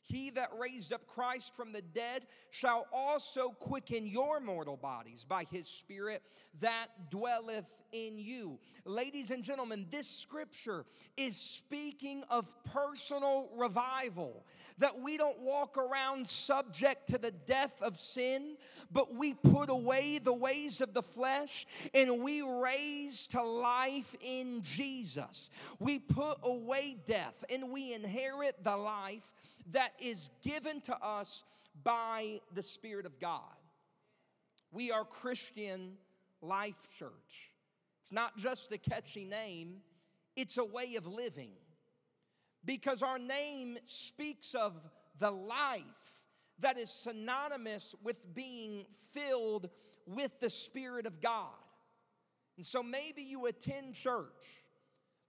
he 0.09 0.31
that 0.31 0.51
raised 0.59 0.93
up 0.93 1.07
Christ 1.07 1.55
from 1.55 1.73
the 1.73 1.83
dead 1.83 2.27
shall 2.51 2.87
also 2.93 3.51
quicken 3.51 4.07
your 4.07 4.41
mortal 4.41 4.77
bodies 4.77 5.25
by 5.29 5.47
his 5.51 5.69
Spirit 5.69 6.23
that 6.61 6.87
dwelleth 7.11 7.71
in 7.93 8.19
you. 8.19 8.59
Ladies 8.85 9.31
and 9.31 9.43
gentlemen, 9.43 9.87
this 9.91 10.09
scripture 10.09 10.85
is 11.17 11.37
speaking 11.37 12.25
of 12.31 12.53
personal 12.65 13.51
revival. 13.57 14.45
That 14.79 15.01
we 15.03 15.17
don't 15.17 15.41
walk 15.41 15.77
around 15.77 16.27
subject 16.27 17.09
to 17.09 17.19
the 17.19 17.33
death 17.33 17.83
of 17.83 17.99
sin, 17.99 18.57
but 18.93 19.15
we 19.15 19.35
put 19.35 19.71
away 19.71 20.19
the 20.19 20.33
ways 20.33 20.81
of 20.81 20.95
the 20.95 21.03
flesh 21.03 21.67
and 21.93 22.23
we 22.23 22.43
raise 22.43 23.27
to 23.29 23.43
life 23.43 24.15
in 24.21 24.63
Jesus. 24.63 25.51
We 25.79 25.99
put 25.99 26.39
away 26.45 26.97
death 27.07 27.45
and 27.51 27.71
we 27.71 27.93
inherit 27.93 28.63
the 28.63 28.77
life 28.77 29.33
that 29.73 29.93
is 30.01 30.31
given 30.43 30.81
to 30.83 30.97
us 31.03 31.45
by 31.83 32.41
the 32.55 32.63
Spirit 32.63 33.07
of 33.07 33.19
God. 33.19 33.43
We 34.71 34.91
are 34.91 35.05
Christian 35.05 35.97
Life 36.41 36.89
Church. 36.99 37.53
It's 38.01 38.13
not 38.13 38.37
just 38.37 38.73
a 38.73 38.79
catchy 38.79 39.25
name, 39.25 39.77
it's 40.37 40.59
a 40.59 40.65
way 40.65 40.95
of 40.97 41.07
living. 41.07 41.53
Because 42.65 43.03
our 43.03 43.19
name 43.19 43.79
speaks 43.87 44.55
of 44.55 44.75
the 45.19 45.31
life 45.31 45.83
that 46.61 46.77
is 46.77 46.91
synonymous 46.91 47.95
with 48.03 48.35
being 48.35 48.85
filled 49.13 49.71
with 50.07 50.39
the 50.41 50.51
Spirit 50.51 51.07
of 51.07 51.21
God. 51.21 51.53
And 52.57 52.67
so 52.67 52.83
maybe 52.83 53.23
you 53.23 53.47
attend 53.47 53.95
church, 53.95 54.27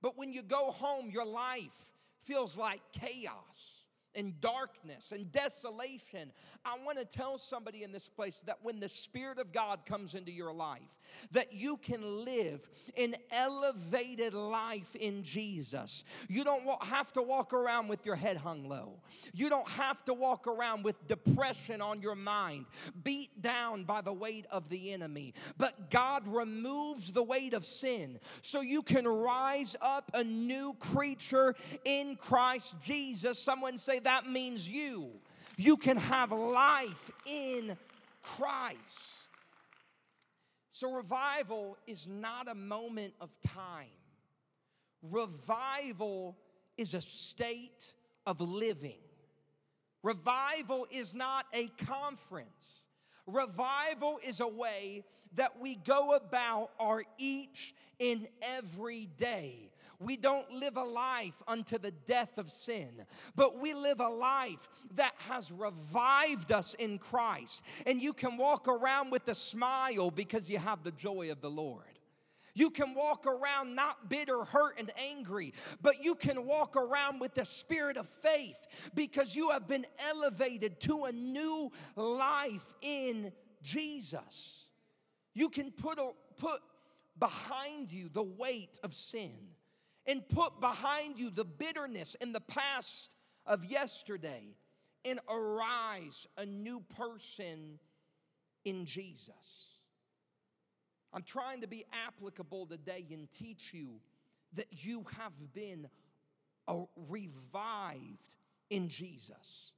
but 0.01 0.17
when 0.17 0.33
you 0.33 0.41
go 0.41 0.71
home, 0.71 1.11
your 1.11 1.25
life 1.25 1.93
feels 2.23 2.57
like 2.57 2.81
chaos 2.91 3.78
and 4.19 4.39
darkness 4.41 5.13
and 5.13 5.31
desolation. 5.31 6.31
I 6.65 6.77
want 6.85 6.97
to 6.97 7.05
tell 7.05 7.37
somebody 7.37 7.83
in 7.83 7.93
this 7.93 8.09
place 8.09 8.43
that 8.45 8.57
when 8.61 8.81
the 8.81 8.89
Spirit 8.89 9.39
of 9.39 9.53
God 9.53 9.85
comes 9.85 10.13
into 10.13 10.31
your 10.31 10.53
life, 10.53 10.99
that 11.31 11.53
you 11.53 11.77
can 11.77 12.25
live 12.25 12.67
an 12.97 13.15
elevated 13.31 14.33
life 14.33 14.93
in 14.95 15.23
Jesus. 15.23 16.03
You 16.27 16.43
don't 16.43 16.83
have 16.83 17.13
to 17.13 17.21
walk 17.21 17.53
around 17.53 17.87
with 17.87 18.05
your 18.05 18.17
head 18.17 18.35
hung 18.35 18.67
low. 18.67 18.99
You 19.33 19.49
don't 19.49 19.69
have 19.69 20.03
to 20.05 20.13
walk 20.13 20.47
around 20.47 20.83
with 20.83 21.07
depression 21.07 21.81
on 21.81 22.01
your 22.01 22.15
mind, 22.15 22.65
beat 23.03 23.41
down 23.41 23.85
by 23.85 24.01
the 24.01 24.13
weight 24.13 24.45
of 24.51 24.67
the 24.67 24.91
enemy. 24.91 25.33
But 25.57 25.89
God 25.89 26.27
removes 26.27 27.13
the 27.13 27.23
weight 27.23 27.53
of 27.53 27.65
sin 27.65 28.19
so 28.41 28.59
you 28.59 28.81
can 28.81 29.07
rise 29.07 29.77
up 29.81 30.11
a 30.13 30.25
new 30.25 30.73
creature 30.73 31.55
in 31.85 32.17
Christ 32.17 32.75
Jesus. 32.83 33.39
Someone 33.39 33.77
say, 33.77 33.99
that 33.99 34.08
means 34.27 34.67
you. 34.67 35.11
You 35.57 35.77
can 35.77 35.97
have 35.97 36.31
life 36.31 37.11
in 37.25 37.77
Christ. 38.21 38.77
So, 40.69 40.93
revival 40.93 41.77
is 41.85 42.07
not 42.07 42.47
a 42.47 42.55
moment 42.55 43.13
of 43.19 43.29
time, 43.41 43.87
revival 45.01 46.37
is 46.77 46.93
a 46.93 47.01
state 47.01 47.93
of 48.25 48.39
living. 48.39 48.99
Revival 50.01 50.87
is 50.91 51.13
not 51.13 51.45
a 51.53 51.67
conference. 51.85 52.87
Revival 53.27 54.19
is 54.25 54.39
a 54.39 54.47
way 54.47 55.03
that 55.35 55.59
we 55.59 55.75
go 55.75 56.15
about 56.15 56.71
our 56.79 57.03
each 57.17 57.75
and 57.99 58.27
every 58.41 59.07
day. 59.17 59.68
We 59.99 60.15
don't 60.15 60.49
live 60.53 60.77
a 60.77 60.83
life 60.83 61.41
unto 61.45 61.77
the 61.77 61.91
death 61.91 62.37
of 62.37 62.49
sin, 62.49 63.05
but 63.35 63.59
we 63.59 63.73
live 63.73 63.99
a 63.99 64.07
life 64.07 64.69
that 64.95 65.13
has 65.27 65.51
revived 65.51 66.53
us 66.53 66.73
in 66.75 66.99
Christ. 66.99 67.61
And 67.85 68.01
you 68.01 68.13
can 68.13 68.37
walk 68.37 68.69
around 68.69 69.11
with 69.11 69.27
a 69.27 69.35
smile 69.35 70.09
because 70.09 70.49
you 70.49 70.57
have 70.57 70.83
the 70.83 70.91
joy 70.91 71.31
of 71.31 71.41
the 71.41 71.51
Lord. 71.51 71.83
You 72.55 72.69
can 72.69 72.93
walk 72.93 73.25
around 73.27 73.75
not 73.75 74.09
bitter, 74.09 74.45
hurt, 74.45 74.79
and 74.79 74.89
angry, 75.11 75.53
but 75.81 76.01
you 76.01 76.15
can 76.15 76.45
walk 76.45 76.77
around 76.77 77.19
with 77.19 77.33
the 77.33 77.45
spirit 77.45 77.97
of 77.97 78.07
faith 78.07 78.89
because 78.95 79.35
you 79.35 79.49
have 79.49 79.67
been 79.67 79.85
elevated 80.09 80.79
to 80.81 81.05
a 81.05 81.11
new 81.11 81.71
life 81.97 82.73
in 82.81 83.33
Jesus. 83.63 84.69
You 85.33 85.49
can 85.49 85.71
put, 85.71 85.99
a, 85.99 86.11
put 86.37 86.61
behind 87.17 87.91
you 87.91 88.09
the 88.09 88.23
weight 88.23 88.79
of 88.81 88.93
sin 88.93 89.35
and 90.09 90.27
put 90.27 90.59
behind 90.59 91.19
you 91.19 91.29
the 91.29 91.45
bitterness 91.45 92.17
and 92.19 92.33
the 92.33 92.41
past 92.41 93.11
of 93.45 93.63
yesterday 93.63 94.55
and 95.05 95.19
arise 95.29 96.27
a 96.37 96.45
new 96.45 96.81
person 96.97 97.77
in 98.65 98.85
Jesus. 98.85 99.67
I'm 101.13 101.21
trying 101.21 101.61
to 101.61 101.67
be 101.67 101.85
applicable 102.07 102.65
today 102.65 103.05
and 103.11 103.31
teach 103.31 103.69
you 103.71 104.01
that 104.53 104.65
you 104.83 105.05
have 105.19 105.53
been 105.53 105.87
uh, 106.67 106.81
revived 107.07 108.35
in 108.71 108.89
Jesus 108.89 109.75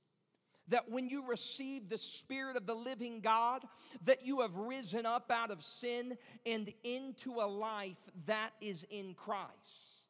that 0.68 0.90
when 0.90 1.10
you 1.10 1.28
receive 1.28 1.90
the 1.90 1.98
spirit 1.98 2.56
of 2.56 2.66
the 2.66 2.76
living 2.76 3.20
God 3.20 3.66
that 4.06 4.26
you 4.26 4.40
have 4.40 4.56
risen 4.56 5.06
up 5.06 5.30
out 5.30 5.52
of 5.52 5.62
sin 5.62 6.18
and 6.46 6.72
into 6.84 7.34
a 7.34 7.48
life 7.48 7.98
that 8.26 8.52
is 8.62 8.86
in 8.90 9.14
Christ 9.14 10.01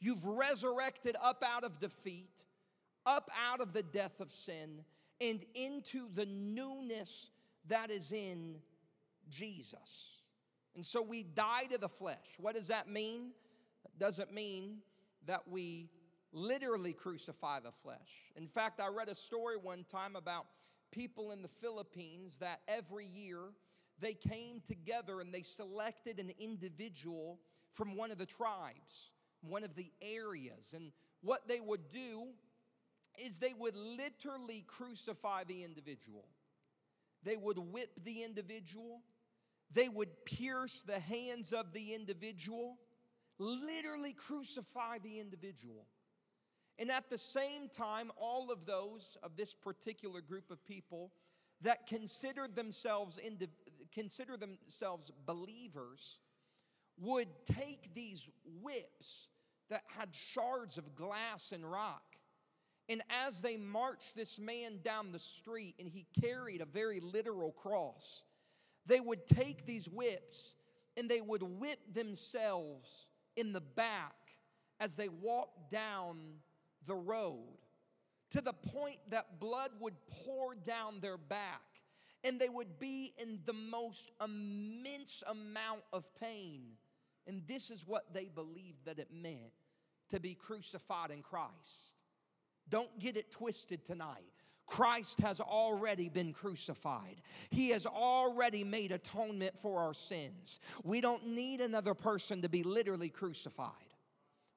You've 0.00 0.24
resurrected 0.24 1.16
up 1.22 1.42
out 1.46 1.64
of 1.64 1.80
defeat, 1.80 2.44
up 3.04 3.30
out 3.50 3.60
of 3.60 3.72
the 3.72 3.82
death 3.82 4.20
of 4.20 4.32
sin, 4.32 4.84
and 5.20 5.44
into 5.54 6.08
the 6.14 6.26
newness 6.26 7.30
that 7.68 7.90
is 7.90 8.12
in 8.12 8.56
Jesus. 9.30 10.16
And 10.74 10.84
so 10.84 11.02
we 11.02 11.22
die 11.22 11.64
to 11.70 11.78
the 11.78 11.88
flesh. 11.88 12.36
What 12.38 12.54
does 12.54 12.68
that 12.68 12.88
mean? 12.88 13.30
It 13.84 13.98
doesn't 13.98 14.32
mean 14.32 14.78
that 15.26 15.48
we 15.48 15.88
literally 16.32 16.92
crucify 16.92 17.60
the 17.60 17.72
flesh. 17.82 18.30
In 18.36 18.46
fact, 18.46 18.80
I 18.80 18.88
read 18.88 19.08
a 19.08 19.14
story 19.14 19.56
one 19.56 19.84
time 19.88 20.16
about 20.16 20.46
people 20.92 21.32
in 21.32 21.42
the 21.42 21.48
Philippines 21.48 22.38
that 22.38 22.60
every 22.68 23.06
year 23.06 23.38
they 24.00 24.14
came 24.14 24.60
together 24.66 25.20
and 25.20 25.32
they 25.32 25.42
selected 25.42 26.20
an 26.20 26.30
individual 26.38 27.38
from 27.72 27.96
one 27.96 28.10
of 28.10 28.18
the 28.18 28.26
tribes, 28.26 29.10
one 29.42 29.64
of 29.64 29.74
the 29.74 29.90
areas. 30.00 30.74
And 30.74 30.92
what 31.22 31.48
they 31.48 31.60
would 31.60 31.88
do 31.92 32.28
is 33.24 33.38
they 33.38 33.54
would 33.58 33.76
literally 33.76 34.64
crucify 34.66 35.44
the 35.44 35.64
individual. 35.64 36.24
They 37.22 37.36
would 37.36 37.58
whip 37.58 37.90
the 38.04 38.22
individual. 38.22 39.00
They 39.72 39.88
would 39.88 40.24
pierce 40.24 40.82
the 40.82 41.00
hands 41.00 41.52
of 41.52 41.72
the 41.72 41.94
individual, 41.94 42.78
literally 43.38 44.12
crucify 44.12 44.98
the 45.02 45.18
individual. 45.18 45.86
And 46.78 46.90
at 46.90 47.08
the 47.08 47.18
same 47.18 47.68
time, 47.68 48.12
all 48.16 48.52
of 48.52 48.66
those 48.66 49.16
of 49.22 49.36
this 49.36 49.54
particular 49.54 50.20
group 50.20 50.50
of 50.50 50.64
people 50.64 51.10
that 51.62 51.86
considered 51.86 52.54
themselves 52.54 53.18
consider 53.92 54.36
themselves 54.36 55.10
believers 55.24 56.18
would 56.98 57.28
take 57.54 57.94
these 57.94 58.28
whips 58.62 59.28
that 59.70 59.82
had 59.98 60.08
shards 60.14 60.78
of 60.78 60.94
glass 60.94 61.52
and 61.52 61.70
rock 61.70 62.02
and 62.88 63.02
as 63.26 63.40
they 63.40 63.56
marched 63.56 64.14
this 64.14 64.38
man 64.38 64.78
down 64.84 65.10
the 65.10 65.18
street 65.18 65.74
and 65.78 65.88
he 65.88 66.06
carried 66.20 66.60
a 66.60 66.66
very 66.66 67.00
literal 67.00 67.52
cross 67.52 68.24
they 68.86 69.00
would 69.00 69.26
take 69.26 69.66
these 69.66 69.88
whips 69.88 70.54
and 70.96 71.08
they 71.08 71.20
would 71.20 71.42
whip 71.42 71.78
themselves 71.92 73.08
in 73.36 73.52
the 73.52 73.60
back 73.60 74.14
as 74.80 74.94
they 74.94 75.08
walked 75.08 75.70
down 75.70 76.18
the 76.86 76.94
road 76.94 77.58
to 78.30 78.40
the 78.40 78.52
point 78.52 78.98
that 79.08 79.40
blood 79.40 79.70
would 79.80 79.94
pour 80.24 80.54
down 80.54 81.00
their 81.00 81.18
back 81.18 81.62
and 82.24 82.40
they 82.40 82.48
would 82.48 82.78
be 82.78 83.12
in 83.18 83.38
the 83.44 83.52
most 83.52 84.10
immense 84.22 85.22
amount 85.28 85.82
of 85.92 86.04
pain. 86.20 86.62
And 87.26 87.42
this 87.46 87.70
is 87.70 87.86
what 87.86 88.12
they 88.12 88.26
believed 88.26 88.84
that 88.84 88.98
it 88.98 89.08
meant 89.12 89.52
to 90.10 90.20
be 90.20 90.34
crucified 90.34 91.10
in 91.10 91.22
Christ. 91.22 91.94
Don't 92.68 92.98
get 92.98 93.16
it 93.16 93.30
twisted 93.30 93.84
tonight. 93.84 94.22
Christ 94.66 95.20
has 95.20 95.40
already 95.40 96.08
been 96.08 96.32
crucified. 96.32 97.20
He 97.50 97.70
has 97.70 97.86
already 97.86 98.64
made 98.64 98.90
atonement 98.90 99.56
for 99.58 99.78
our 99.78 99.94
sins. 99.94 100.60
We 100.82 101.00
don't 101.00 101.24
need 101.28 101.60
another 101.60 101.94
person 101.94 102.42
to 102.42 102.48
be 102.48 102.64
literally 102.64 103.08
crucified. 103.08 103.70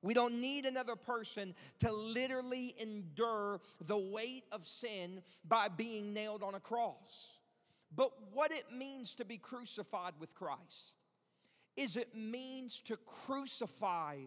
We 0.01 0.13
don't 0.13 0.35
need 0.35 0.65
another 0.65 0.95
person 0.95 1.53
to 1.81 1.91
literally 1.91 2.73
endure 2.79 3.59
the 3.81 3.97
weight 3.97 4.45
of 4.51 4.65
sin 4.65 5.21
by 5.47 5.67
being 5.67 6.13
nailed 6.13 6.41
on 6.41 6.55
a 6.55 6.59
cross. 6.59 7.37
But 7.95 8.11
what 8.33 8.51
it 8.51 8.71
means 8.71 9.15
to 9.15 9.25
be 9.25 9.37
crucified 9.37 10.13
with 10.19 10.33
Christ 10.33 10.95
is 11.79 11.95
it 11.95 12.13
means 12.13 12.81
to 12.81 12.97
crucify 13.25 14.17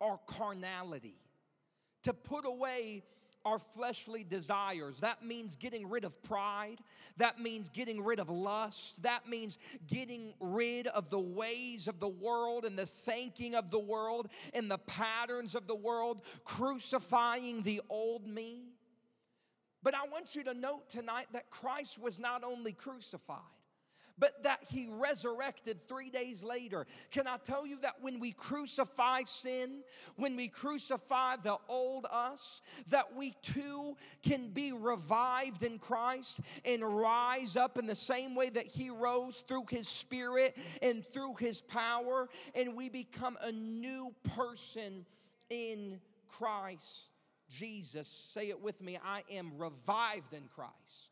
our 0.00 0.18
carnality, 0.26 1.14
to 2.02 2.12
put 2.12 2.44
away 2.44 3.04
our 3.44 3.58
fleshly 3.58 4.24
desires. 4.24 4.98
That 4.98 5.24
means 5.24 5.56
getting 5.56 5.88
rid 5.88 6.04
of 6.04 6.22
pride. 6.22 6.78
That 7.16 7.38
means 7.38 7.68
getting 7.68 8.02
rid 8.02 8.18
of 8.18 8.28
lust. 8.28 9.02
That 9.04 9.28
means 9.28 9.58
getting 9.86 10.34
rid 10.40 10.88
of 10.88 11.08
the 11.08 11.20
ways 11.20 11.86
of 11.86 12.00
the 12.00 12.08
world 12.08 12.64
and 12.64 12.76
the 12.76 12.86
thinking 12.86 13.54
of 13.54 13.70
the 13.70 13.78
world 13.78 14.28
and 14.52 14.70
the 14.70 14.78
patterns 14.78 15.54
of 15.54 15.66
the 15.66 15.76
world, 15.76 16.22
crucifying 16.44 17.62
the 17.62 17.80
old 17.88 18.26
me. 18.26 18.72
But 19.82 19.94
I 19.94 20.08
want 20.10 20.34
you 20.34 20.42
to 20.44 20.54
note 20.54 20.88
tonight 20.88 21.26
that 21.32 21.48
Christ 21.48 22.00
was 22.00 22.18
not 22.18 22.42
only 22.42 22.72
crucified, 22.72 23.38
but 24.18 24.42
that 24.42 24.60
he 24.68 24.88
resurrected 24.90 25.86
three 25.86 26.10
days 26.10 26.42
later. 26.42 26.86
Can 27.10 27.26
I 27.26 27.36
tell 27.38 27.66
you 27.66 27.78
that 27.80 27.96
when 28.00 28.20
we 28.20 28.32
crucify 28.32 29.22
sin, 29.24 29.82
when 30.16 30.36
we 30.36 30.48
crucify 30.48 31.36
the 31.36 31.56
old 31.68 32.06
us, 32.10 32.62
that 32.88 33.14
we 33.16 33.34
too 33.42 33.96
can 34.22 34.48
be 34.48 34.72
revived 34.72 35.62
in 35.62 35.78
Christ 35.78 36.40
and 36.64 36.82
rise 36.82 37.56
up 37.56 37.78
in 37.78 37.86
the 37.86 37.94
same 37.94 38.34
way 38.34 38.50
that 38.50 38.66
he 38.66 38.90
rose 38.90 39.44
through 39.46 39.64
his 39.70 39.88
spirit 39.88 40.56
and 40.82 41.06
through 41.06 41.34
his 41.36 41.60
power, 41.60 42.28
and 42.54 42.76
we 42.76 42.88
become 42.88 43.38
a 43.42 43.52
new 43.52 44.14
person 44.36 45.06
in 45.50 46.00
Christ 46.28 47.08
Jesus. 47.48 48.08
Say 48.08 48.48
it 48.48 48.60
with 48.60 48.80
me 48.80 48.98
I 49.02 49.22
am 49.30 49.52
revived 49.56 50.34
in 50.34 50.48
Christ. 50.54 51.10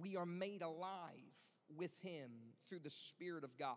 We 0.00 0.16
are 0.16 0.26
made 0.26 0.62
alive 0.62 1.34
with 1.76 1.90
Him 2.00 2.30
through 2.68 2.80
the 2.80 2.90
Spirit 2.90 3.44
of 3.44 3.56
God. 3.58 3.76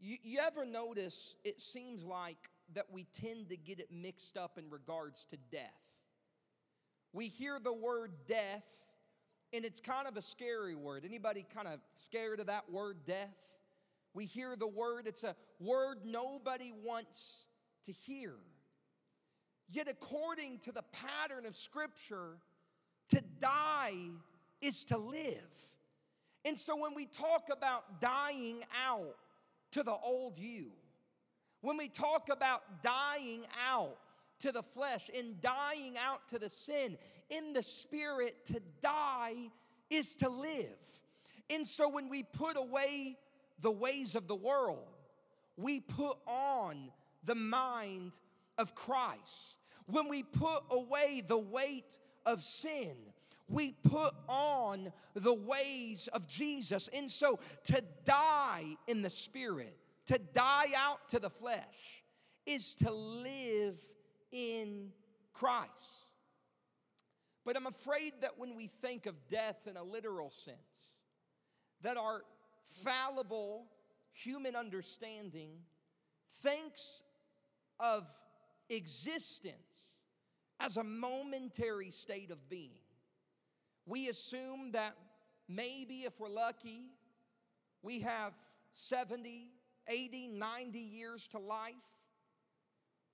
You, 0.00 0.16
you 0.22 0.38
ever 0.40 0.64
notice 0.64 1.36
it 1.44 1.60
seems 1.60 2.04
like 2.04 2.50
that 2.74 2.86
we 2.90 3.04
tend 3.20 3.50
to 3.50 3.56
get 3.56 3.80
it 3.80 3.90
mixed 3.92 4.36
up 4.36 4.58
in 4.58 4.70
regards 4.70 5.24
to 5.26 5.36
death? 5.50 5.68
We 7.12 7.28
hear 7.28 7.58
the 7.58 7.72
word 7.72 8.12
death 8.26 8.64
and 9.52 9.64
it's 9.64 9.80
kind 9.80 10.06
of 10.06 10.16
a 10.16 10.22
scary 10.22 10.74
word. 10.74 11.04
Anybody 11.04 11.44
kind 11.52 11.66
of 11.66 11.80
scared 11.96 12.40
of 12.40 12.46
that 12.46 12.70
word 12.70 12.98
death? 13.04 13.34
We 14.14 14.26
hear 14.26 14.56
the 14.56 14.68
word, 14.68 15.06
it's 15.06 15.24
a 15.24 15.34
word 15.58 15.98
nobody 16.04 16.72
wants 16.72 17.46
to 17.86 17.92
hear. 17.92 18.34
Yet, 19.68 19.88
according 19.88 20.58
to 20.60 20.72
the 20.72 20.82
pattern 20.92 21.46
of 21.46 21.54
Scripture, 21.54 22.38
to 23.10 23.22
die 23.40 23.94
is 24.60 24.84
to 24.84 24.98
live. 24.98 25.42
And 26.44 26.58
so 26.58 26.76
when 26.76 26.94
we 26.94 27.06
talk 27.06 27.48
about 27.52 28.00
dying 28.00 28.62
out 28.86 29.16
to 29.72 29.82
the 29.82 29.94
old 30.02 30.38
you, 30.38 30.70
when 31.60 31.76
we 31.76 31.88
talk 31.88 32.28
about 32.30 32.82
dying 32.82 33.44
out 33.68 33.96
to 34.40 34.52
the 34.52 34.62
flesh 34.62 35.10
and 35.16 35.40
dying 35.42 35.96
out 35.98 36.26
to 36.28 36.38
the 36.38 36.48
sin, 36.48 36.96
in 37.28 37.52
the 37.52 37.62
spirit, 37.62 38.46
to 38.46 38.60
die 38.82 39.50
is 39.90 40.14
to 40.16 40.28
live. 40.28 40.78
And 41.50 41.66
so 41.66 41.88
when 41.88 42.08
we 42.08 42.22
put 42.22 42.56
away 42.56 43.18
the 43.60 43.70
ways 43.70 44.14
of 44.14 44.26
the 44.28 44.36
world, 44.36 44.88
we 45.56 45.80
put 45.80 46.16
on 46.26 46.90
the 47.24 47.34
mind 47.34 48.12
of 48.56 48.74
Christ. 48.74 49.58
When 49.86 50.08
we 50.08 50.22
put 50.22 50.62
away 50.70 51.22
the 51.26 51.38
weight 51.38 51.98
of 52.24 52.42
sin, 52.42 52.96
we 53.50 53.72
put 53.72 54.14
on 54.28 54.92
the 55.14 55.34
ways 55.34 56.08
of 56.12 56.26
Jesus. 56.26 56.88
And 56.94 57.10
so 57.10 57.40
to 57.64 57.82
die 58.04 58.76
in 58.86 59.02
the 59.02 59.10
spirit, 59.10 59.76
to 60.06 60.18
die 60.18 60.68
out 60.76 61.08
to 61.10 61.18
the 61.18 61.30
flesh, 61.30 62.04
is 62.46 62.74
to 62.74 62.92
live 62.92 63.78
in 64.32 64.92
Christ. 65.32 65.68
But 67.44 67.56
I'm 67.56 67.66
afraid 67.66 68.12
that 68.20 68.38
when 68.38 68.54
we 68.54 68.68
think 68.80 69.06
of 69.06 69.14
death 69.28 69.66
in 69.68 69.76
a 69.76 69.82
literal 69.82 70.30
sense, 70.30 71.04
that 71.82 71.96
our 71.96 72.22
fallible 72.84 73.66
human 74.12 74.54
understanding 74.54 75.50
thinks 76.34 77.02
of 77.80 78.06
existence 78.68 80.04
as 80.60 80.76
a 80.76 80.84
momentary 80.84 81.90
state 81.90 82.30
of 82.30 82.48
being. 82.48 82.78
We 83.86 84.08
assume 84.08 84.72
that 84.72 84.96
maybe 85.48 86.04
if 86.04 86.18
we're 86.20 86.28
lucky, 86.28 86.84
we 87.82 88.00
have 88.00 88.32
70, 88.72 89.48
80, 89.88 90.28
90 90.28 90.78
years 90.78 91.28
to 91.28 91.38
life. 91.38 91.74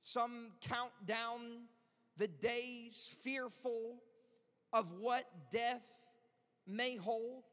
Some 0.01 0.53
count 0.61 0.93
down 1.05 1.63
the 2.17 2.29
days 2.29 3.15
fearful 3.23 3.97
of 4.73 4.93
what 5.01 5.25
death 5.51 5.83
may 6.67 6.97
hold. 6.97 7.45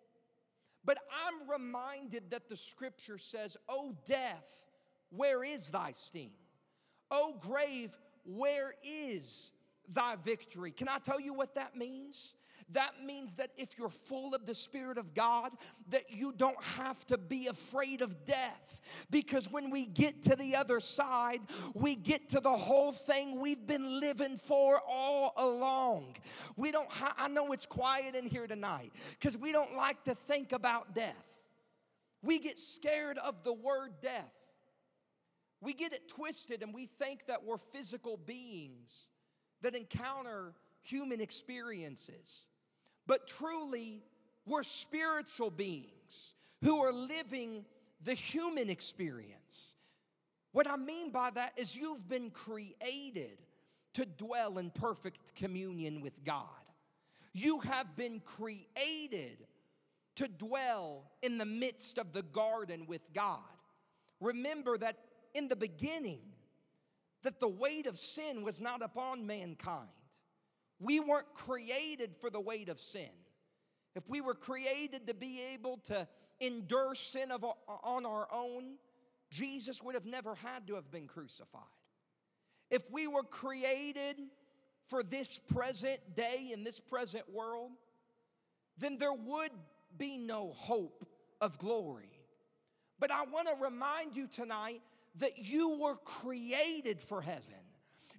But 0.86 0.98
I'm 1.26 1.50
reminded 1.50 2.32
that 2.32 2.50
the 2.50 2.58
scripture 2.58 3.18
says, 3.18 3.56
O 3.70 3.96
death, 4.06 4.66
where 5.10 5.44
is 5.44 5.72
thy 5.72 5.92
sting? 5.92 6.32
O 7.10 7.38
grave, 7.40 7.98
where 8.26 8.74
is 8.84 9.52
thy 9.88 10.16
victory? 10.18 10.72
Can 10.72 10.90
I 10.90 10.98
tell 10.98 11.22
you 11.22 11.34
what 11.34 11.56
that 11.56 11.76
means? 11.76 12.36
That 12.74 12.92
means 13.06 13.36
that 13.36 13.52
if 13.58 13.78
you're 13.78 13.90
full 13.90 14.36
of 14.36 14.46
the 14.46 14.54
Spirit 14.54 14.98
of 14.98 15.14
God, 15.14 15.52
that 15.90 16.12
you 16.12 16.34
don't 16.36 16.62
have 16.64 17.06
to 17.06 17.18
be 17.18 17.48
afraid 17.48 18.02
of 18.02 18.26
death. 18.26 18.82
Because 19.10 19.52
when 19.52 19.70
we 19.70 19.86
get 19.86 20.24
to 20.26 20.36
the 20.36 20.56
other 20.56 20.80
side, 20.80 21.42
we 21.74 21.96
get 21.96 22.30
to 22.32 22.40
the 22.40 22.50
whole 22.50 22.92
thing 22.92 23.40
we've 23.40 23.66
been 23.66 24.00
living 24.00 24.38
for 24.38 24.82
all 24.88 25.34
along. 25.38 26.16
We 26.56 26.72
don't, 26.72 26.92
ha- 26.92 27.16
I 27.18 27.28
know 27.28 27.52
it's 27.52 27.66
quiet 27.66 28.16
in 28.16 28.26
here 28.26 28.48
tonight 28.48 28.92
because 29.12 29.38
we 29.38 29.52
don't 29.52 29.76
like 29.76 30.04
to 30.06 30.16
think 30.16 30.52
about 30.52 30.94
death. 30.94 31.16
We 32.22 32.40
get 32.40 32.60
scared 32.60 33.18
of 33.20 33.44
the 33.44 33.54
word 33.54 33.92
death. 34.02 34.34
We 35.62 35.74
get 35.74 35.94
it 35.94 36.10
twisted 36.10 36.64
and 36.64 36.74
we 36.74 36.88
think 36.88 37.28
that 37.28 37.44
we're 37.46 37.58
physical 37.58 38.18
beings 38.18 39.12
that 39.62 39.76
encounter 39.76 40.54
human 40.82 41.22
experiences. 41.22 42.50
But 43.08 43.28
truly, 43.28 44.04
we're 44.46 44.64
spiritual 44.64 45.52
beings 45.52 46.36
who 46.62 46.80
are 46.80 46.92
living 46.92 47.66
the 48.04 48.14
human 48.14 48.70
experience. 48.70 49.76
What 50.52 50.68
I 50.68 50.78
mean 50.78 51.12
by 51.12 51.32
that 51.32 51.54
is 51.58 51.76
you've 51.76 52.08
been 52.08 52.30
created 52.30 53.40
to 53.94 54.06
dwell 54.06 54.58
in 54.58 54.70
perfect 54.70 55.36
communion 55.36 56.02
with 56.02 56.24
God. 56.24 56.48
You 57.34 57.60
have 57.62 57.96
been 57.96 58.20
created 58.20 59.38
to 60.16 60.28
dwell 60.28 61.12
in 61.22 61.38
the 61.38 61.46
midst 61.46 61.98
of 61.98 62.14
the 62.14 62.22
garden 62.22 62.86
with 62.88 63.02
God. 63.14 63.40
Remember 64.20 64.78
that 64.78 64.98
in 65.34 65.48
the 65.48 65.56
beginning, 65.56 66.22
that 67.24 67.40
the 67.40 67.48
weight 67.48 67.88
of 67.88 67.98
sin 67.98 68.44
was 68.44 68.62
not 68.62 68.84
upon 68.84 69.26
mankind. 69.26 69.90
We 70.84 71.00
weren't 71.00 71.34
created 71.34 72.16
for 72.20 72.30
the 72.30 72.42
weight 72.42 72.68
of 72.70 72.80
sin. 72.80 73.10
If 73.96 74.10
we 74.10 74.22
were 74.22 74.34
created 74.34 75.08
to 75.08 75.14
be 75.14 75.42
able 75.54 75.78
to 75.86 76.08
endure 76.40 76.94
sin 76.96 77.32
of, 77.32 77.46
on 77.84 78.06
our 78.06 78.28
own, 78.32 78.76
Jesus 79.32 79.82
would 79.82 79.96
have 79.96 80.06
never 80.06 80.36
had 80.36 80.68
to 80.68 80.76
have 80.76 80.92
been 80.92 81.08
crucified. 81.08 81.62
If 82.70 82.84
we 82.92 83.08
were 83.08 83.24
created 83.24 84.18
for 84.88 85.04
this 85.04 85.40
present 85.40 86.00
day 86.16 86.50
in 86.52 86.64
this 86.64 86.80
present 86.80 87.32
world, 87.32 87.72
then 88.78 88.98
there 88.98 89.14
would 89.14 89.52
be 89.98 90.18
no 90.18 90.52
hope 90.52 91.06
of 91.40 91.58
glory. 91.58 92.10
But 93.00 93.12
I 93.12 93.24
want 93.26 93.48
to 93.48 93.56
remind 93.64 94.16
you 94.16 94.28
tonight 94.28 94.82
that 95.20 95.38
you 95.38 95.78
were 95.80 95.96
created 95.96 97.00
for 97.00 97.22
heaven. 97.22 97.63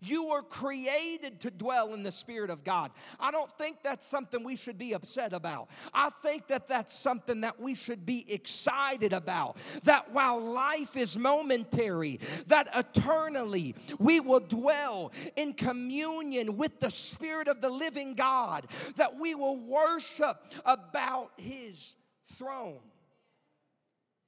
You 0.04 0.28
were 0.28 0.42
created 0.42 1.40
to 1.40 1.50
dwell 1.50 1.94
in 1.94 2.02
the 2.02 2.12
Spirit 2.12 2.50
of 2.50 2.64
God. 2.64 2.90
I 3.18 3.30
don't 3.30 3.50
think 3.56 3.78
that's 3.82 4.06
something 4.06 4.44
we 4.44 4.56
should 4.56 4.78
be 4.78 4.92
upset 4.92 5.32
about. 5.32 5.70
I 5.92 6.10
think 6.10 6.48
that 6.48 6.68
that's 6.68 6.92
something 6.92 7.40
that 7.40 7.58
we 7.58 7.74
should 7.74 8.04
be 8.04 8.30
excited 8.32 9.12
about. 9.12 9.56
That 9.84 10.12
while 10.12 10.40
life 10.40 10.96
is 10.96 11.16
momentary, 11.16 12.20
that 12.48 12.68
eternally 12.76 13.74
we 13.98 14.20
will 14.20 14.40
dwell 14.40 15.12
in 15.36 15.54
communion 15.54 16.56
with 16.56 16.80
the 16.80 16.90
Spirit 16.90 17.48
of 17.48 17.60
the 17.60 17.70
living 17.70 18.14
God, 18.14 18.66
that 18.96 19.18
we 19.18 19.34
will 19.34 19.56
worship 19.58 20.36
about 20.64 21.32
His 21.36 21.96
throne. 22.26 22.80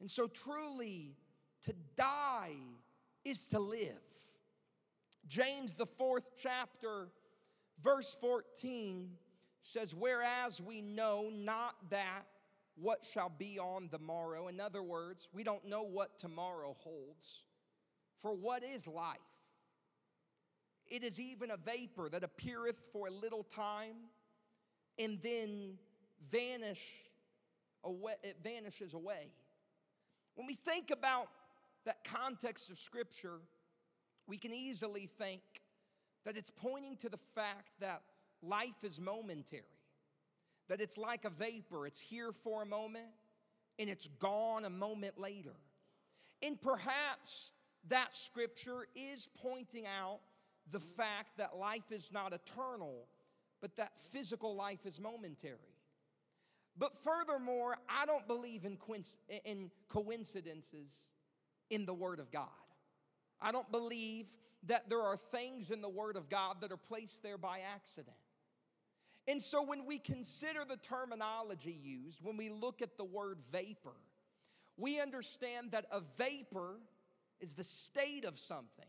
And 0.00 0.10
so, 0.10 0.26
truly, 0.26 1.16
to 1.64 1.74
die 1.96 2.56
is 3.24 3.46
to 3.48 3.58
live. 3.58 4.05
James, 5.26 5.74
the 5.74 5.86
fourth 5.86 6.26
chapter, 6.40 7.08
verse 7.82 8.16
14 8.20 9.10
says, 9.62 9.94
Whereas 9.94 10.60
we 10.60 10.80
know 10.80 11.30
not 11.32 11.74
that 11.90 12.26
what 12.76 13.00
shall 13.12 13.30
be 13.30 13.58
on 13.58 13.88
the 13.90 13.98
morrow. 13.98 14.48
In 14.48 14.60
other 14.60 14.82
words, 14.82 15.28
we 15.32 15.42
don't 15.42 15.64
know 15.66 15.82
what 15.82 16.18
tomorrow 16.18 16.74
holds. 16.78 17.44
For 18.20 18.34
what 18.34 18.62
is 18.62 18.86
life? 18.86 19.16
It 20.88 21.02
is 21.02 21.18
even 21.18 21.50
a 21.50 21.56
vapor 21.56 22.08
that 22.10 22.22
appeareth 22.22 22.80
for 22.92 23.08
a 23.08 23.10
little 23.10 23.42
time 23.42 23.96
and 24.98 25.18
then 25.22 25.78
vanish 26.30 26.82
away, 27.82 28.14
it 28.22 28.36
vanishes 28.42 28.94
away. 28.94 29.30
When 30.34 30.46
we 30.46 30.54
think 30.54 30.90
about 30.90 31.28
that 31.86 32.04
context 32.04 32.70
of 32.70 32.78
Scripture, 32.78 33.40
we 34.26 34.38
can 34.38 34.52
easily 34.52 35.08
think 35.18 35.42
that 36.24 36.36
it's 36.36 36.50
pointing 36.50 36.96
to 36.96 37.08
the 37.08 37.18
fact 37.34 37.70
that 37.80 38.02
life 38.42 38.82
is 38.82 39.00
momentary, 39.00 39.62
that 40.68 40.80
it's 40.80 40.98
like 40.98 41.24
a 41.24 41.30
vapor, 41.30 41.86
it's 41.86 42.00
here 42.00 42.32
for 42.32 42.62
a 42.62 42.66
moment 42.66 43.06
and 43.78 43.88
it's 43.88 44.08
gone 44.18 44.64
a 44.64 44.70
moment 44.70 45.18
later. 45.18 45.54
And 46.42 46.60
perhaps 46.60 47.52
that 47.88 48.16
scripture 48.16 48.86
is 48.94 49.28
pointing 49.40 49.84
out 49.86 50.20
the 50.72 50.80
fact 50.80 51.36
that 51.38 51.56
life 51.56 51.92
is 51.92 52.10
not 52.12 52.32
eternal, 52.32 53.06
but 53.60 53.76
that 53.76 53.92
physical 53.98 54.56
life 54.56 54.84
is 54.84 55.00
momentary. 55.00 55.76
But 56.78 56.92
furthermore, 57.02 57.76
I 57.88 58.04
don't 58.04 58.26
believe 58.26 58.64
in, 58.64 58.76
coincidences 59.88 61.12
in 61.70 61.86
the 61.86 61.94
Word 61.94 62.20
of 62.20 62.30
God. 62.30 62.48
I 63.40 63.52
don't 63.52 63.70
believe 63.70 64.26
that 64.64 64.88
there 64.88 65.02
are 65.02 65.16
things 65.16 65.70
in 65.70 65.80
the 65.80 65.88
Word 65.88 66.16
of 66.16 66.28
God 66.28 66.60
that 66.60 66.72
are 66.72 66.76
placed 66.76 67.22
there 67.22 67.38
by 67.38 67.60
accident. 67.74 68.16
And 69.28 69.42
so 69.42 69.62
when 69.62 69.86
we 69.86 69.98
consider 69.98 70.64
the 70.64 70.76
terminology 70.76 71.78
used, 71.82 72.20
when 72.22 72.36
we 72.36 72.48
look 72.48 72.80
at 72.80 72.96
the 72.96 73.04
word 73.04 73.38
vapor, 73.50 73.96
we 74.76 75.00
understand 75.00 75.72
that 75.72 75.86
a 75.90 76.00
vapor 76.16 76.76
is 77.40 77.54
the 77.54 77.64
state 77.64 78.24
of 78.24 78.38
something. 78.38 78.86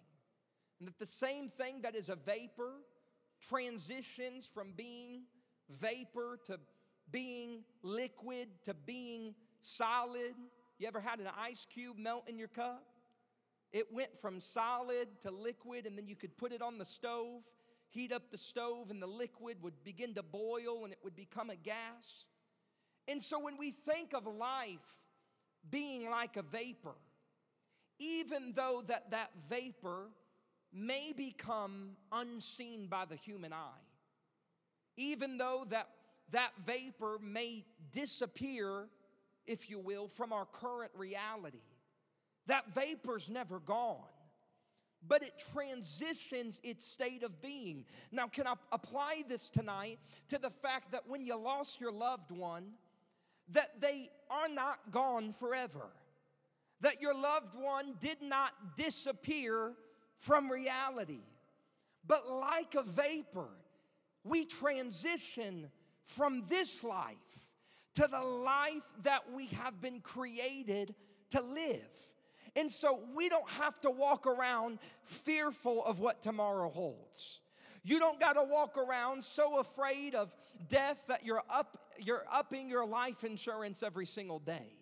And 0.80 0.88
that 0.88 1.00
the 1.00 1.08
same 1.08 1.50
thing 1.50 1.82
that 1.82 1.96
is 1.96 2.10
a 2.10 2.16
vapor 2.16 2.74
transitions 3.42 4.46
from 4.46 4.74
being 4.76 5.24
vapor 5.70 6.40
to 6.46 6.60
being 7.12 7.64
liquid 7.82 8.48
to 8.66 8.74
being 8.74 9.34
solid. 9.60 10.36
You 10.78 10.88
ever 10.88 11.00
had 11.00 11.20
an 11.20 11.28
ice 11.40 11.66
cube 11.74 11.98
melt 11.98 12.30
in 12.30 12.38
your 12.38 12.48
cup? 12.48 12.86
It 13.74 13.92
went 13.92 14.20
from 14.22 14.40
solid 14.40 15.08
to 15.24 15.32
liquid, 15.32 15.86
and 15.86 15.98
then 15.98 16.08
you 16.08 16.16
could 16.16 16.38
put 16.38 16.52
it 16.52 16.62
on 16.62 16.78
the 16.78 16.86
stove, 16.86 17.44
heat 17.90 18.12
up 18.14 18.30
the 18.30 18.38
stove, 18.38 18.90
and 18.90 19.02
the 19.02 19.08
liquid 19.08 19.58
would 19.62 19.84
begin 19.84 20.14
to 20.16 20.24
boil 20.24 20.84
and 20.84 20.94
it 20.94 21.00
would 21.04 21.16
become 21.16 21.50
a 21.50 21.56
gas. 21.56 22.28
And 23.08 23.22
so 23.22 23.40
when 23.40 23.58
we 23.58 23.72
think 23.72 24.14
of 24.14 24.26
life 24.26 25.02
being 25.70 26.10
like 26.10 26.38
a 26.38 26.44
vapor, 26.44 26.96
even 28.00 28.54
though 28.54 28.84
that, 28.88 29.12
that 29.12 29.32
vapor 29.50 30.10
may 30.74 31.14
become 31.16 31.92
unseen 32.12 32.88
by 32.88 33.06
the 33.06 33.16
human 33.16 33.54
eye, 33.54 33.86
even 34.98 35.38
though 35.38 35.66
that, 35.70 35.90
that 36.32 36.52
vapor 36.66 37.20
may 37.22 37.66
disappear, 37.92 38.88
if 39.46 39.70
you 39.70 39.80
will, 39.80 40.08
from 40.08 40.34
our 40.34 40.46
current 40.46 40.92
reality 40.96 41.60
that 42.48 42.74
vapor's 42.74 43.30
never 43.30 43.60
gone, 43.60 44.04
but 45.08 45.22
it 45.22 45.32
transitions 45.54 46.60
its 46.64 46.86
state 46.86 47.24
of 47.24 47.42
being. 47.42 47.86
Now, 48.12 48.28
can 48.28 48.48
I 48.48 48.56
apply 48.72 49.24
this 49.28 49.50
tonight 49.50 50.00
to 50.30 50.38
the 50.38 50.50
fact 50.50 50.92
that 50.92 51.08
when 51.08 51.24
you 51.24 51.38
lost 51.38 51.80
your 51.80 51.92
loved 51.92 52.32
one, 52.32 52.72
that 53.50 53.80
they 53.80 54.10
are 54.30 54.50
not 54.50 54.80
gone 54.92 55.34
forever? 55.34 55.88
That 56.82 57.02
your 57.02 57.14
loved 57.14 57.56
one 57.56 57.96
did 58.00 58.22
not 58.22 58.52
disappear 58.76 59.74
from 60.18 60.52
reality. 60.52 61.24
But 62.06 62.30
like 62.32 62.76
a 62.76 62.84
vapor, 62.84 63.50
we 64.24 64.46
transition 64.46 65.70
from 66.04 66.44
this 66.48 66.84
life 66.84 67.16
to 67.96 68.08
the 68.08 68.22
life 68.22 68.88
that 69.04 69.24
we 69.36 69.48
have 69.48 69.82
been 69.82 70.00
created 70.02 70.94
to 71.32 71.42
live. 71.42 71.82
And 72.58 72.72
so 72.72 73.00
we 73.16 73.30
don't 73.30 73.50
have 73.52 73.80
to 73.82 73.92
walk 73.92 74.26
around 74.26 74.80
fearful 75.04 75.86
of 75.86 76.00
what 76.00 76.24
tomorrow 76.24 76.70
holds. 76.70 77.42
You 77.84 78.00
don't 78.00 78.20
got 78.20 78.34
to 78.34 78.44
walk 78.44 78.78
around 78.78 79.24
so 79.24 79.60
afraid 79.60 80.16
of 80.16 80.34
death 80.68 81.06
that 81.08 81.24
you're 81.24 81.44
up 81.50 81.78
you're 82.00 82.26
upping 82.32 82.70
your 82.70 82.86
life 82.86 83.24
insurance 83.24 83.82
every 83.82 84.06
single 84.06 84.40
day. 84.40 84.74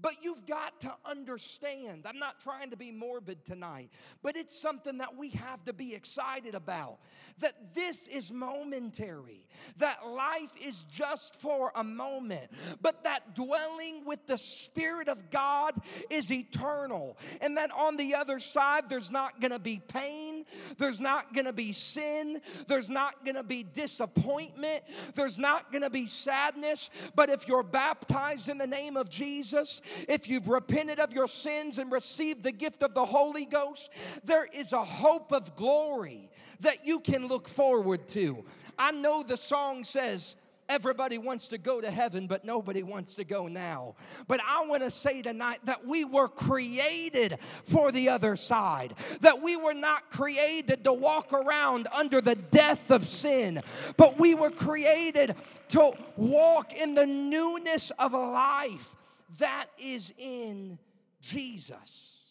But 0.00 0.22
you've 0.22 0.46
got 0.46 0.80
to 0.82 0.94
understand, 1.04 2.06
I'm 2.06 2.18
not 2.18 2.40
trying 2.40 2.70
to 2.70 2.76
be 2.76 2.92
morbid 2.92 3.44
tonight, 3.44 3.90
but 4.22 4.36
it's 4.36 4.58
something 4.58 4.98
that 4.98 5.16
we 5.16 5.30
have 5.30 5.64
to 5.64 5.72
be 5.72 5.94
excited 5.94 6.54
about. 6.54 6.98
That 7.38 7.74
this 7.74 8.06
is 8.08 8.32
momentary, 8.32 9.46
that 9.78 10.06
life 10.06 10.50
is 10.64 10.84
just 10.84 11.34
for 11.40 11.72
a 11.74 11.82
moment, 11.82 12.50
but 12.80 13.04
that 13.04 13.34
dwelling 13.34 14.04
with 14.04 14.26
the 14.26 14.38
Spirit 14.38 15.08
of 15.08 15.30
God 15.30 15.74
is 16.10 16.30
eternal. 16.30 17.16
And 17.40 17.56
that 17.56 17.70
on 17.72 17.96
the 17.96 18.14
other 18.14 18.38
side, 18.38 18.88
there's 18.88 19.10
not 19.10 19.40
gonna 19.40 19.58
be 19.58 19.80
pain, 19.88 20.44
there's 20.78 21.00
not 21.00 21.34
gonna 21.34 21.52
be 21.52 21.72
sin, 21.72 22.40
there's 22.66 22.90
not 22.90 23.24
gonna 23.24 23.44
be 23.44 23.64
disappointment, 23.64 24.84
there's 25.14 25.38
not 25.38 25.72
gonna 25.72 25.90
be 25.90 26.06
sadness. 26.06 26.90
But 27.14 27.30
if 27.30 27.48
you're 27.48 27.62
baptized 27.62 28.48
in 28.48 28.58
the 28.58 28.66
name 28.66 28.96
of 28.96 29.08
Jesus, 29.08 29.80
if 30.08 30.28
you've 30.28 30.48
repented 30.48 30.98
of 31.00 31.12
your 31.12 31.28
sins 31.28 31.78
and 31.78 31.90
received 31.90 32.42
the 32.42 32.52
gift 32.52 32.82
of 32.82 32.94
the 32.94 33.04
Holy 33.04 33.44
Ghost, 33.44 33.90
there 34.24 34.46
is 34.52 34.72
a 34.72 34.84
hope 34.84 35.32
of 35.32 35.56
glory 35.56 36.30
that 36.60 36.86
you 36.86 37.00
can 37.00 37.26
look 37.26 37.48
forward 37.48 38.08
to. 38.08 38.44
I 38.78 38.92
know 38.92 39.22
the 39.22 39.36
song 39.36 39.84
says, 39.84 40.36
Everybody 40.68 41.16
wants 41.16 41.48
to 41.48 41.56
go 41.56 41.80
to 41.80 41.90
heaven, 41.90 42.26
but 42.26 42.44
nobody 42.44 42.82
wants 42.82 43.14
to 43.14 43.24
go 43.24 43.48
now. 43.48 43.94
But 44.26 44.40
I 44.46 44.66
want 44.66 44.82
to 44.82 44.90
say 44.90 45.22
tonight 45.22 45.60
that 45.64 45.86
we 45.86 46.04
were 46.04 46.28
created 46.28 47.38
for 47.64 47.90
the 47.90 48.10
other 48.10 48.36
side, 48.36 48.92
that 49.22 49.40
we 49.40 49.56
were 49.56 49.72
not 49.72 50.10
created 50.10 50.84
to 50.84 50.92
walk 50.92 51.32
around 51.32 51.88
under 51.96 52.20
the 52.20 52.34
death 52.34 52.90
of 52.90 53.06
sin, 53.06 53.62
but 53.96 54.18
we 54.18 54.34
were 54.34 54.50
created 54.50 55.34
to 55.68 55.92
walk 56.16 56.74
in 56.74 56.94
the 56.94 57.06
newness 57.06 57.90
of 57.98 58.12
life 58.12 58.94
that 59.38 59.66
is 59.78 60.12
in 60.16 60.78
Jesus. 61.20 62.24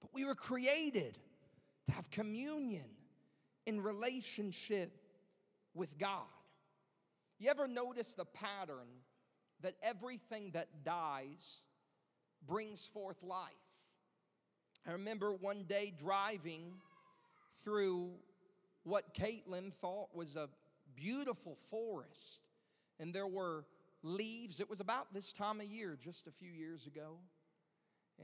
But 0.00 0.10
we 0.12 0.24
were 0.24 0.34
created 0.34 1.18
to 1.86 1.94
have 1.94 2.10
communion 2.10 2.88
in 3.66 3.80
relationship 3.80 4.92
with 5.74 5.98
God. 5.98 6.24
You 7.38 7.48
ever 7.50 7.68
notice 7.68 8.14
the 8.14 8.24
pattern 8.24 8.88
that 9.62 9.74
everything 9.82 10.50
that 10.52 10.84
dies 10.84 11.64
brings 12.46 12.86
forth 12.86 13.22
life? 13.22 13.52
I 14.86 14.92
remember 14.92 15.32
one 15.32 15.64
day 15.64 15.92
driving 15.96 16.72
through 17.62 18.10
what 18.84 19.14
Caitlin 19.14 19.72
thought 19.72 20.14
was 20.14 20.36
a 20.36 20.48
beautiful 20.96 21.56
forest, 21.70 22.40
and 22.98 23.14
there 23.14 23.26
were 23.26 23.64
leaves. 24.02 24.60
It 24.60 24.68
was 24.68 24.80
about 24.80 25.12
this 25.12 25.32
time 25.32 25.60
of 25.60 25.66
year, 25.66 25.98
just 26.00 26.26
a 26.26 26.32
few 26.32 26.50
years 26.50 26.86
ago. 26.86 27.18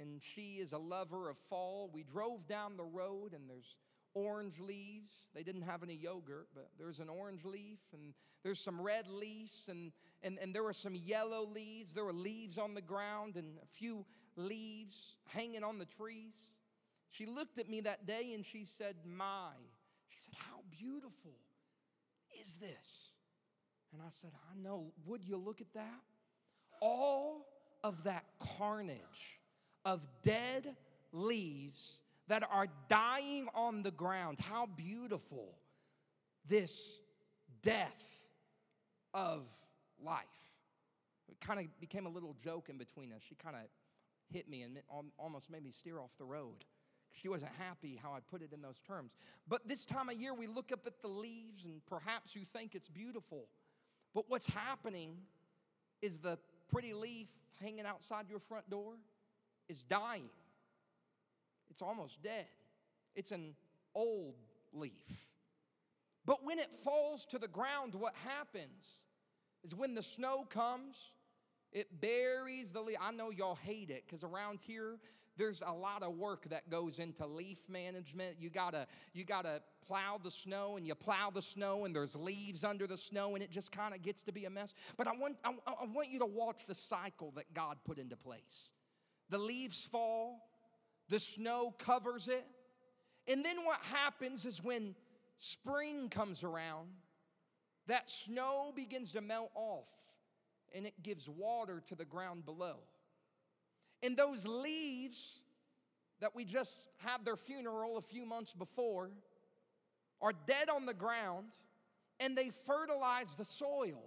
And 0.00 0.20
she 0.22 0.56
is 0.56 0.72
a 0.72 0.78
lover 0.78 1.30
of 1.30 1.36
fall. 1.48 1.90
We 1.92 2.02
drove 2.02 2.46
down 2.48 2.76
the 2.76 2.84
road, 2.84 3.32
and 3.32 3.48
there's 3.48 3.76
orange 4.14 4.60
leaves. 4.60 5.30
They 5.34 5.42
didn't 5.42 5.62
have 5.62 5.82
any 5.82 5.94
yogurt, 5.94 6.48
but 6.54 6.70
there's 6.78 7.00
an 7.00 7.08
orange 7.08 7.44
leaf 7.44 7.80
and 7.92 8.14
there's 8.42 8.60
some 8.60 8.80
red 8.80 9.08
leaves 9.08 9.68
and, 9.68 9.92
and, 10.22 10.38
and 10.40 10.54
there 10.54 10.62
were 10.62 10.72
some 10.72 10.94
yellow 10.94 11.46
leaves. 11.46 11.92
There 11.92 12.04
were 12.04 12.12
leaves 12.12 12.58
on 12.58 12.74
the 12.74 12.82
ground 12.82 13.36
and 13.36 13.58
a 13.62 13.66
few 13.66 14.06
leaves 14.36 15.16
hanging 15.28 15.64
on 15.64 15.78
the 15.78 15.84
trees. 15.84 16.52
She 17.10 17.26
looked 17.26 17.58
at 17.58 17.68
me 17.68 17.80
that 17.82 18.06
day 18.06 18.32
and 18.34 18.44
she 18.44 18.64
said, 18.64 18.96
My. 19.04 19.52
She 20.08 20.18
said, 20.18 20.34
How 20.36 20.60
beautiful 20.70 21.34
is 22.40 22.56
this? 22.56 23.13
And 23.94 24.02
I 24.02 24.10
said, 24.10 24.32
I 24.50 24.60
know. 24.60 24.92
Would 25.06 25.24
you 25.24 25.36
look 25.36 25.60
at 25.60 25.72
that? 25.74 26.00
All 26.80 27.46
of 27.84 28.02
that 28.04 28.24
carnage 28.58 29.38
of 29.84 30.06
dead 30.22 30.76
leaves 31.12 32.02
that 32.26 32.42
are 32.50 32.66
dying 32.88 33.48
on 33.54 33.84
the 33.84 33.92
ground. 33.92 34.38
How 34.40 34.66
beautiful 34.66 35.54
this 36.48 37.00
death 37.62 38.20
of 39.14 39.46
life. 40.02 40.24
It 41.28 41.40
kind 41.40 41.60
of 41.60 41.66
became 41.80 42.06
a 42.06 42.10
little 42.10 42.34
joke 42.42 42.68
in 42.68 42.76
between 42.76 43.12
us. 43.12 43.22
She 43.26 43.36
kind 43.36 43.54
of 43.54 43.62
hit 44.28 44.48
me 44.48 44.62
and 44.62 44.78
almost 45.18 45.50
made 45.50 45.62
me 45.62 45.70
steer 45.70 46.00
off 46.00 46.10
the 46.18 46.24
road. 46.24 46.64
She 47.12 47.28
wasn't 47.28 47.52
happy 47.60 48.00
how 48.02 48.12
I 48.12 48.18
put 48.28 48.42
it 48.42 48.52
in 48.52 48.60
those 48.60 48.80
terms. 48.80 49.14
But 49.46 49.68
this 49.68 49.84
time 49.84 50.08
of 50.08 50.16
year, 50.20 50.34
we 50.34 50.48
look 50.48 50.72
up 50.72 50.80
at 50.84 51.00
the 51.00 51.08
leaves 51.08 51.64
and 51.64 51.80
perhaps 51.86 52.34
you 52.34 52.42
think 52.44 52.74
it's 52.74 52.88
beautiful. 52.88 53.46
But 54.14 54.24
what's 54.28 54.46
happening 54.46 55.16
is 56.00 56.18
the 56.18 56.38
pretty 56.68 56.92
leaf 56.92 57.28
hanging 57.60 57.86
outside 57.86 58.26
your 58.28 58.38
front 58.38 58.68
door 58.70 58.94
is 59.68 59.82
dying. 59.82 60.28
It's 61.70 61.82
almost 61.82 62.22
dead. 62.22 62.46
It's 63.14 63.32
an 63.32 63.54
old 63.94 64.34
leaf. 64.72 64.92
But 66.26 66.44
when 66.44 66.58
it 66.58 66.68
falls 66.82 67.26
to 67.26 67.38
the 67.38 67.48
ground, 67.48 67.94
what 67.94 68.14
happens 68.24 69.00
is 69.62 69.74
when 69.74 69.94
the 69.94 70.02
snow 70.02 70.44
comes, 70.44 71.14
it 71.72 72.00
buries 72.00 72.72
the 72.72 72.80
leaf. 72.80 72.96
I 73.00 73.10
know 73.10 73.30
y'all 73.30 73.58
hate 73.62 73.90
it 73.90 74.04
because 74.06 74.24
around 74.24 74.60
here, 74.60 74.98
there's 75.36 75.62
a 75.66 75.72
lot 75.72 76.02
of 76.02 76.16
work 76.16 76.48
that 76.50 76.70
goes 76.70 76.98
into 76.98 77.26
leaf 77.26 77.58
management. 77.68 78.36
You 78.38 78.50
gotta, 78.50 78.86
you 79.12 79.24
gotta 79.24 79.62
plow 79.86 80.18
the 80.22 80.30
snow 80.30 80.76
and 80.76 80.86
you 80.86 80.94
plow 80.94 81.30
the 81.30 81.42
snow 81.42 81.84
and 81.84 81.94
there's 81.94 82.16
leaves 82.16 82.64
under 82.64 82.86
the 82.86 82.96
snow 82.96 83.34
and 83.34 83.42
it 83.42 83.50
just 83.50 83.72
kind 83.72 83.94
of 83.94 84.02
gets 84.02 84.22
to 84.24 84.32
be 84.32 84.44
a 84.44 84.50
mess. 84.50 84.74
But 84.96 85.06
I 85.06 85.12
want, 85.12 85.36
I, 85.44 85.50
I 85.66 85.86
want 85.86 86.10
you 86.10 86.18
to 86.20 86.26
watch 86.26 86.66
the 86.66 86.74
cycle 86.74 87.32
that 87.36 87.52
God 87.54 87.78
put 87.84 87.98
into 87.98 88.16
place. 88.16 88.72
The 89.30 89.38
leaves 89.38 89.86
fall, 89.86 90.40
the 91.08 91.18
snow 91.18 91.74
covers 91.78 92.28
it. 92.28 92.46
And 93.26 93.44
then 93.44 93.64
what 93.64 93.80
happens 93.92 94.44
is 94.46 94.62
when 94.62 94.94
spring 95.38 96.08
comes 96.08 96.42
around, 96.42 96.88
that 97.86 98.10
snow 98.10 98.72
begins 98.74 99.12
to 99.12 99.20
melt 99.20 99.50
off 99.54 99.88
and 100.74 100.86
it 100.86 101.02
gives 101.02 101.28
water 101.28 101.82
to 101.86 101.94
the 101.94 102.04
ground 102.04 102.44
below. 102.44 102.76
And 104.02 104.16
those 104.16 104.46
leaves 104.46 105.44
that 106.20 106.34
we 106.34 106.44
just 106.44 106.88
had 106.98 107.24
their 107.24 107.36
funeral 107.36 107.96
a 107.96 108.02
few 108.02 108.26
months 108.26 108.52
before 108.52 109.10
are 110.20 110.32
dead 110.46 110.68
on 110.68 110.86
the 110.86 110.94
ground 110.94 111.48
and 112.20 112.36
they 112.36 112.50
fertilize 112.50 113.34
the 113.34 113.44
soil. 113.44 114.02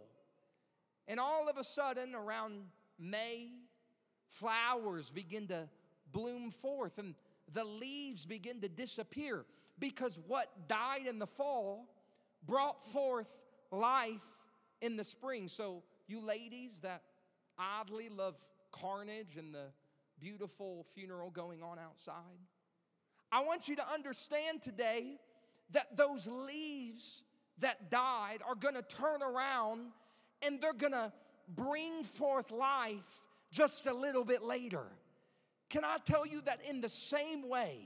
And 1.08 1.20
all 1.20 1.48
of 1.48 1.58
a 1.58 1.63
sudden, 1.63 2.15
around 2.15 2.63
May, 3.00 3.50
flowers 4.28 5.10
begin 5.10 5.48
to 5.48 5.70
bloom 6.12 6.52
forth 6.52 6.98
and 6.98 7.15
the 7.54 7.63
leaves 7.63 8.26
begin 8.26 8.62
to 8.62 8.70
disappear 8.70 9.46
because 9.80 10.20
what 10.28 10.67
died 10.67 11.06
in 11.08 11.20
the 11.20 11.28
fall 11.28 11.88
brought 12.46 12.84
forth 12.91 13.30
life 13.72 14.24
in 14.82 14.98
the 14.98 15.04
spring. 15.04 15.48
So, 15.48 15.84
you 16.08 16.22
ladies 16.22 16.80
that 16.82 17.02
oddly 17.58 18.10
love 18.10 18.36
carnage 18.72 19.38
and 19.38 19.54
the 19.54 19.67
beautiful 20.20 20.86
funeral 20.93 21.30
going 21.30 21.62
on 21.62 21.78
outside, 21.80 22.39
I 23.32 23.43
want 23.43 23.67
you 23.67 23.76
to 23.76 23.89
understand 23.89 24.62
today 24.62 25.20
that 25.71 25.95
those 25.95 26.27
leaves 26.27 27.23
that 27.60 27.89
died 27.89 28.39
are 28.47 28.56
gonna 28.56 28.82
turn 28.82 29.21
around 29.21 29.91
and 30.45 30.62
they're 30.62 30.73
gonna 30.73 31.12
bring 31.56 32.03
forth 32.03 32.51
life 32.51 33.23
just 33.51 33.86
a 33.86 33.93
little 33.93 34.23
bit 34.23 34.43
later. 34.43 34.84
Can 35.69 35.84
I 35.84 35.97
tell 36.06 36.25
you 36.25 36.41
that 36.41 36.67
in 36.69 36.82
the 36.82 36.89
same 36.89 37.47
way 37.47 37.80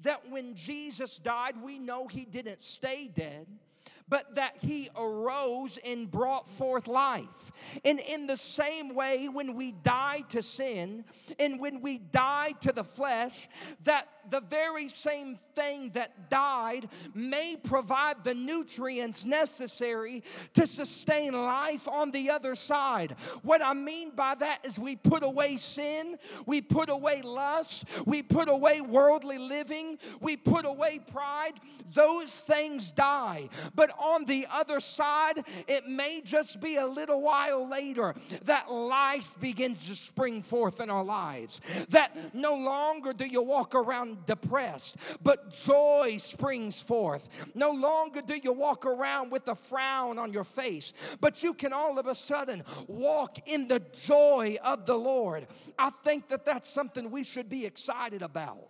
that 0.00 0.28
when 0.30 0.54
Jesus 0.54 1.18
died, 1.18 1.54
we 1.62 1.78
know 1.78 2.08
he 2.08 2.24
didn't 2.24 2.62
stay 2.62 3.08
dead? 3.14 3.46
but 4.08 4.34
that 4.34 4.56
he 4.60 4.88
arose 4.96 5.78
and 5.84 6.10
brought 6.10 6.48
forth 6.48 6.86
life. 6.86 7.52
And 7.84 8.00
in 8.00 8.26
the 8.26 8.36
same 8.36 8.94
way, 8.94 9.28
when 9.28 9.54
we 9.54 9.72
die 9.72 10.22
to 10.30 10.42
sin 10.42 11.04
and 11.38 11.58
when 11.58 11.80
we 11.80 11.98
die 11.98 12.52
to 12.60 12.72
the 12.72 12.84
flesh, 12.84 13.48
that 13.84 14.06
the 14.30 14.40
very 14.40 14.88
same 14.88 15.36
thing 15.54 15.90
that 15.90 16.30
died 16.30 16.88
may 17.14 17.56
provide 17.62 18.24
the 18.24 18.34
nutrients 18.34 19.24
necessary 19.24 20.22
to 20.54 20.66
sustain 20.66 21.32
life 21.32 21.88
on 21.88 22.10
the 22.10 22.30
other 22.30 22.54
side. 22.54 23.16
What 23.42 23.62
I 23.62 23.74
mean 23.74 24.10
by 24.10 24.34
that 24.36 24.64
is 24.64 24.78
we 24.78 24.96
put 24.96 25.22
away 25.22 25.56
sin, 25.56 26.16
we 26.46 26.60
put 26.60 26.88
away 26.88 27.22
lust, 27.22 27.84
we 28.04 28.22
put 28.22 28.48
away 28.48 28.80
worldly 28.80 29.38
living, 29.38 29.98
we 30.20 30.36
put 30.36 30.64
away 30.64 31.00
pride. 31.10 31.54
Those 31.92 32.40
things 32.40 32.90
die. 32.90 33.48
But 33.74 33.92
on 33.98 34.24
the 34.24 34.46
other 34.52 34.80
side, 34.80 35.44
it 35.68 35.86
may 35.86 36.22
just 36.24 36.60
be 36.60 36.76
a 36.76 36.86
little 36.86 37.22
while 37.22 37.68
later 37.68 38.14
that 38.44 38.70
life 38.70 39.36
begins 39.40 39.86
to 39.86 39.94
spring 39.94 40.40
forth 40.42 40.80
in 40.80 40.90
our 40.90 41.04
lives. 41.04 41.60
That 41.90 42.34
no 42.34 42.56
longer 42.56 43.12
do 43.12 43.26
you 43.26 43.42
walk 43.42 43.74
around 43.74 44.13
depressed, 44.26 44.96
but 45.22 45.52
joy 45.64 46.16
springs 46.18 46.80
forth. 46.80 47.28
No 47.54 47.70
longer 47.70 48.22
do 48.22 48.36
you 48.42 48.52
walk 48.52 48.86
around 48.86 49.30
with 49.30 49.48
a 49.48 49.54
frown 49.54 50.18
on 50.18 50.32
your 50.32 50.44
face, 50.44 50.92
but 51.20 51.42
you 51.42 51.54
can 51.54 51.72
all 51.72 51.98
of 51.98 52.06
a 52.06 52.14
sudden 52.14 52.62
walk 52.86 53.48
in 53.48 53.68
the 53.68 53.82
joy 54.06 54.56
of 54.64 54.86
the 54.86 54.96
Lord. 54.96 55.46
I 55.78 55.90
think 55.90 56.28
that 56.28 56.44
that's 56.44 56.68
something 56.68 57.10
we 57.10 57.24
should 57.24 57.48
be 57.48 57.66
excited 57.66 58.22
about. 58.22 58.68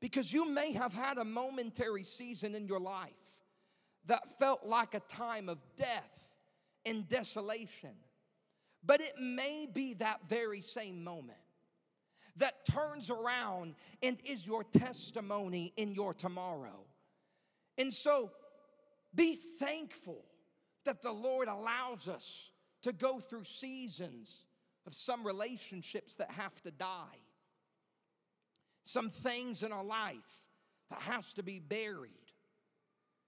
Because 0.00 0.32
you 0.32 0.48
may 0.48 0.72
have 0.72 0.92
had 0.92 1.18
a 1.18 1.24
momentary 1.24 2.02
season 2.02 2.56
in 2.56 2.66
your 2.66 2.80
life 2.80 3.10
that 4.06 4.38
felt 4.38 4.64
like 4.64 4.94
a 4.94 5.00
time 5.00 5.48
of 5.48 5.58
death 5.76 6.28
and 6.84 7.08
desolation. 7.08 7.94
But 8.84 9.00
it 9.00 9.12
may 9.20 9.68
be 9.72 9.94
that 9.94 10.20
very 10.28 10.60
same 10.60 11.04
moment 11.04 11.38
that 12.36 12.64
turns 12.66 13.10
around 13.10 13.74
and 14.02 14.18
is 14.24 14.46
your 14.46 14.64
testimony 14.64 15.72
in 15.76 15.92
your 15.92 16.14
tomorrow. 16.14 16.86
And 17.78 17.92
so 17.92 18.30
be 19.14 19.34
thankful 19.34 20.24
that 20.84 21.02
the 21.02 21.12
Lord 21.12 21.48
allows 21.48 22.08
us 22.08 22.50
to 22.82 22.92
go 22.92 23.18
through 23.18 23.44
seasons 23.44 24.46
of 24.86 24.94
some 24.94 25.24
relationships 25.24 26.16
that 26.16 26.30
have 26.32 26.60
to 26.62 26.70
die, 26.70 27.20
some 28.84 29.10
things 29.10 29.62
in 29.62 29.72
our 29.72 29.84
life 29.84 30.42
that 30.90 31.00
has 31.02 31.32
to 31.34 31.42
be 31.42 31.60
buried, 31.60 32.10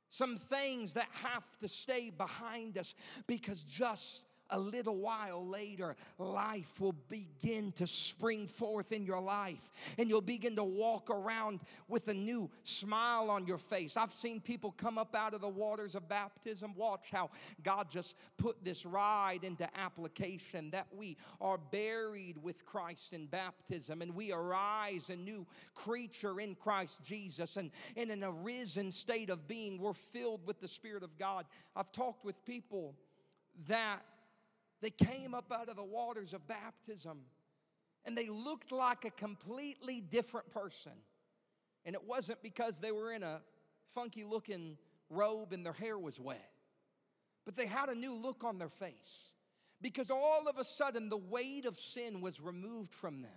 some 0.09 0.37
things 0.37 0.95
that 0.95 1.09
have 1.23 1.59
to 1.59 1.69
stay 1.69 2.11
behind 2.11 2.79
us 2.79 2.95
because 3.27 3.63
just 3.63 4.25
a 4.51 4.59
little 4.59 4.97
while 4.97 5.47
later, 5.47 5.97
life 6.19 6.81
will 6.81 6.95
begin 7.09 7.73
to 7.73 7.87
spring 7.87 8.47
forth 8.47 8.93
in 8.93 9.05
your 9.05 9.21
life, 9.21 9.71
and 9.99 10.09
you'll 10.09 10.21
begin 10.21 10.57
to 10.57 10.65
walk 10.65 11.11
around 11.11 11.61
with 11.89 12.09
a 12.09 12.15
new 12.15 12.51
smile 12.63 13.31
on 13.31 13.47
your 13.47 13.59
face. 13.59 13.97
I've 13.97 14.13
seen 14.13 14.41
people 14.41 14.73
come 14.73 14.99
up 14.99 15.15
out 15.15 15.35
of 15.35 15.41
the 15.41 15.49
waters 15.49 15.95
of 15.95 16.09
baptism. 16.09 16.75
Watch 16.77 17.11
how 17.11 17.31
God 17.63 17.91
just 17.91 18.17
put 18.37 18.65
this 18.65 18.85
ride 18.85 19.45
into 19.45 19.69
application 19.79 20.71
that 20.71 20.87
we 20.95 21.17
are 21.41 21.59
buried 21.59 22.37
with 22.43 22.65
Christ 22.67 23.13
in 23.13 23.27
baptism, 23.27 24.03
and 24.03 24.15
we 24.15 24.33
arise 24.33 25.11
a 25.11 25.17
new 25.17 25.47
creature 25.75 26.41
in 26.41 26.55
Christ 26.55 27.03
Jesus, 27.05 27.57
and 27.57 27.71
in 27.97 28.11
an 28.11 28.23
arisen 28.23 28.91
state 28.91 29.31
of 29.31 29.49
being, 29.49 29.79
we're 29.79 29.93
filled 29.93 30.47
with 30.47 30.61
the 30.61 30.69
Spirit 30.69 31.03
of 31.03 31.19
God. 31.19 31.47
I've 31.75 31.93
talked 31.93 32.25
with 32.25 32.45
people 32.45 32.95
that 33.69 34.01
they 34.81 34.91
came 34.91 35.35
up 35.35 35.53
out 35.53 35.69
of 35.69 35.77
the 35.77 35.85
waters 35.85 36.35
of 36.35 36.47
baptism 36.47 37.21
and 38.05 38.17
they 38.17 38.29
looked 38.29 38.73
like 38.73 39.05
a 39.05 39.11
completely 39.11 40.01
different 40.01 40.51
person. 40.51 40.93
And 41.87 41.95
it 41.95 42.03
wasn't 42.07 42.43
because 42.43 42.79
they 42.79 42.93
were 42.93 43.13
in 43.13 43.23
a 43.23 43.41
funky 43.95 44.25
looking 44.25 44.77
robe 45.11 45.53
and 45.53 45.65
their 45.65 45.73
hair 45.73 45.99
was 45.99 46.19
wet, 46.19 46.51
but 47.45 47.57
they 47.57 47.67
had 47.67 47.89
a 47.89 47.95
new 47.95 48.15
look 48.15 48.45
on 48.45 48.59
their 48.59 48.69
face 48.69 49.35
because 49.81 50.11
all 50.11 50.49
of 50.49 50.59
a 50.59 50.65
sudden 50.65 51.09
the 51.09 51.17
weight 51.17 51.67
of 51.67 51.77
sin 51.77 52.21
was 52.21 52.41
removed 52.41 52.93
from 52.93 53.23
them 53.23 53.31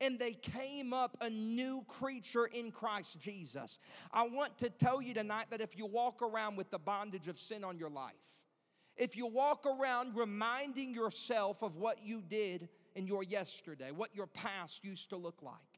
and 0.00 0.18
they 0.18 0.32
came 0.32 0.92
up 0.92 1.16
a 1.20 1.30
new 1.30 1.84
creature 1.86 2.46
in 2.46 2.70
Christ 2.70 3.20
Jesus. 3.20 3.78
I 4.12 4.26
want 4.28 4.58
to 4.58 4.70
tell 4.70 5.02
you 5.02 5.14
tonight 5.14 5.46
that 5.50 5.60
if 5.60 5.76
you 5.76 5.86
walk 5.86 6.22
around 6.22 6.56
with 6.56 6.70
the 6.70 6.78
bondage 6.78 7.28
of 7.28 7.38
sin 7.38 7.64
on 7.64 7.78
your 7.78 7.90
life, 7.90 8.14
if 8.96 9.16
you 9.16 9.26
walk 9.26 9.66
around 9.66 10.16
reminding 10.16 10.94
yourself 10.94 11.62
of 11.62 11.76
what 11.76 12.02
you 12.02 12.20
did 12.22 12.68
in 12.94 13.06
your 13.06 13.22
yesterday, 13.22 13.90
what 13.90 14.14
your 14.14 14.26
past 14.26 14.84
used 14.84 15.10
to 15.10 15.16
look 15.16 15.42
like, 15.42 15.71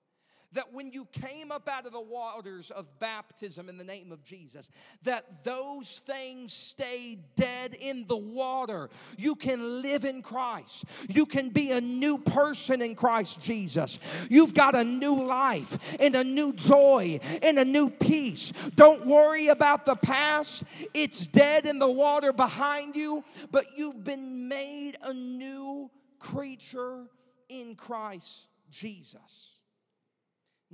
that 0.54 0.72
when 0.72 0.90
you 0.90 1.06
came 1.06 1.52
up 1.52 1.68
out 1.68 1.86
of 1.86 1.92
the 1.92 2.00
waters 2.00 2.70
of 2.70 2.86
baptism 2.98 3.68
in 3.68 3.76
the 3.76 3.84
name 3.84 4.10
of 4.10 4.22
Jesus, 4.24 4.70
that 5.02 5.44
those 5.44 6.02
things 6.06 6.52
stay 6.52 7.18
dead 7.36 7.74
in 7.80 8.06
the 8.06 8.16
water. 8.16 8.88
You 9.18 9.34
can 9.34 9.82
live 9.82 10.04
in 10.04 10.22
Christ. 10.22 10.84
You 11.08 11.26
can 11.26 11.50
be 11.50 11.72
a 11.72 11.80
new 11.80 12.18
person 12.18 12.80
in 12.82 12.94
Christ 12.94 13.42
Jesus. 13.42 13.98
You've 14.28 14.54
got 14.54 14.74
a 14.74 14.84
new 14.84 15.24
life 15.24 15.78
and 16.00 16.14
a 16.16 16.24
new 16.24 16.52
joy 16.52 17.20
and 17.42 17.58
a 17.58 17.64
new 17.64 17.90
peace. 17.90 18.52
Don't 18.74 19.06
worry 19.06 19.48
about 19.48 19.84
the 19.84 19.96
past, 19.96 20.64
it's 20.94 21.26
dead 21.26 21.66
in 21.66 21.78
the 21.78 21.90
water 21.90 22.32
behind 22.32 22.96
you, 22.96 23.24
but 23.50 23.76
you've 23.76 24.04
been 24.04 24.48
made 24.48 24.96
a 25.02 25.12
new 25.12 25.90
creature 26.18 27.04
in 27.48 27.74
Christ 27.74 28.46
Jesus. 28.70 29.53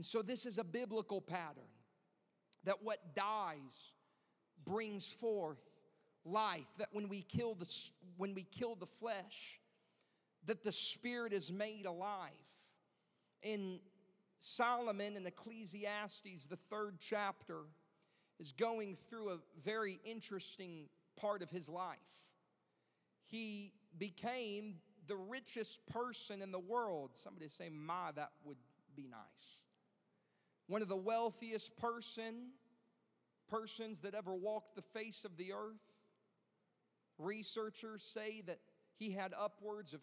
And 0.01 0.07
so, 0.07 0.23
this 0.23 0.47
is 0.47 0.57
a 0.57 0.65
biblical 0.65 1.21
pattern 1.21 1.69
that 2.65 2.77
what 2.83 3.15
dies 3.15 3.93
brings 4.65 5.13
forth 5.13 5.61
life 6.25 6.65
that 6.79 6.89
when 6.93 7.11
we 7.11 7.21
kill 7.21 7.55
the 7.55 7.71
when 8.17 8.33
we 8.33 8.45
kill 8.45 8.77
the 8.77 8.87
flesh 8.87 9.61
that 10.47 10.63
the 10.63 10.73
spirit 10.73 11.35
is 11.35 11.53
made 11.53 11.85
alive. 11.85 12.31
In 13.43 13.79
Solomon 14.39 15.19
in 15.19 15.27
Ecclesiastes 15.27 16.45
the 16.49 16.59
3rd 16.75 16.93
chapter 16.99 17.59
is 18.39 18.55
going 18.55 18.97
through 19.11 19.33
a 19.33 19.39
very 19.63 20.01
interesting 20.07 20.89
part 21.15 21.43
of 21.43 21.51
his 21.51 21.69
life. 21.69 21.99
He 23.27 23.75
became 23.99 24.77
the 25.09 25.17
richest 25.17 25.87
person 25.89 26.41
in 26.41 26.53
the 26.53 26.59
world. 26.59 27.11
Somebody 27.13 27.49
say 27.49 27.69
my 27.69 28.13
that 28.13 28.31
would 28.47 28.57
be 28.97 29.07
nice 29.07 29.67
one 30.71 30.83
of 30.83 30.89
the 30.89 30.97
wealthiest 30.97 31.77
person 31.77 32.53
persons 33.49 34.03
that 34.03 34.15
ever 34.15 34.33
walked 34.33 34.77
the 34.77 34.83
face 34.83 35.25
of 35.25 35.37
the 35.37 35.53
earth. 35.53 35.83
Researchers 37.19 38.05
say 38.05 38.43
that 38.47 38.61
he 38.97 39.11
had 39.11 39.35
upwards 39.37 39.93
of 39.93 40.01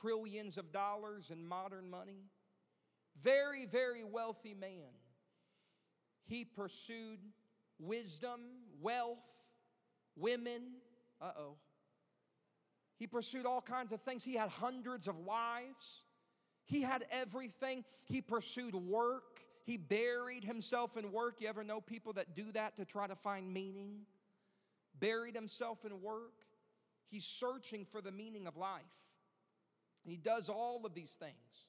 trillions 0.00 0.56
of 0.56 0.70
dollars 0.70 1.32
in 1.32 1.44
modern 1.44 1.90
money. 1.90 2.26
Very, 3.20 3.66
very 3.66 4.04
wealthy 4.04 4.54
man. 4.54 4.94
He 6.26 6.44
pursued 6.44 7.18
wisdom, 7.80 8.40
wealth, 8.80 9.48
women. 10.14 10.74
Uh 11.20 11.32
oh. 11.36 11.56
He 13.00 13.08
pursued 13.08 13.46
all 13.46 13.60
kinds 13.60 13.90
of 13.90 14.00
things. 14.00 14.22
He 14.22 14.34
had 14.34 14.48
hundreds 14.48 15.08
of 15.08 15.18
wives. 15.18 16.04
He 16.66 16.82
had 16.82 17.04
everything. 17.10 17.84
He 18.04 18.20
pursued 18.20 18.76
work. 18.76 19.40
He 19.64 19.78
buried 19.78 20.44
himself 20.44 20.96
in 20.96 21.10
work. 21.10 21.40
You 21.40 21.48
ever 21.48 21.64
know 21.64 21.80
people 21.80 22.12
that 22.14 22.36
do 22.36 22.52
that 22.52 22.76
to 22.76 22.84
try 22.84 23.06
to 23.06 23.16
find 23.16 23.52
meaning? 23.52 24.00
Buried 25.00 25.34
himself 25.34 25.84
in 25.84 26.02
work. 26.02 26.44
He's 27.08 27.24
searching 27.24 27.86
for 27.90 28.00
the 28.00 28.12
meaning 28.12 28.46
of 28.46 28.56
life. 28.56 28.82
He 30.04 30.16
does 30.16 30.50
all 30.50 30.84
of 30.84 30.94
these 30.94 31.14
things, 31.14 31.68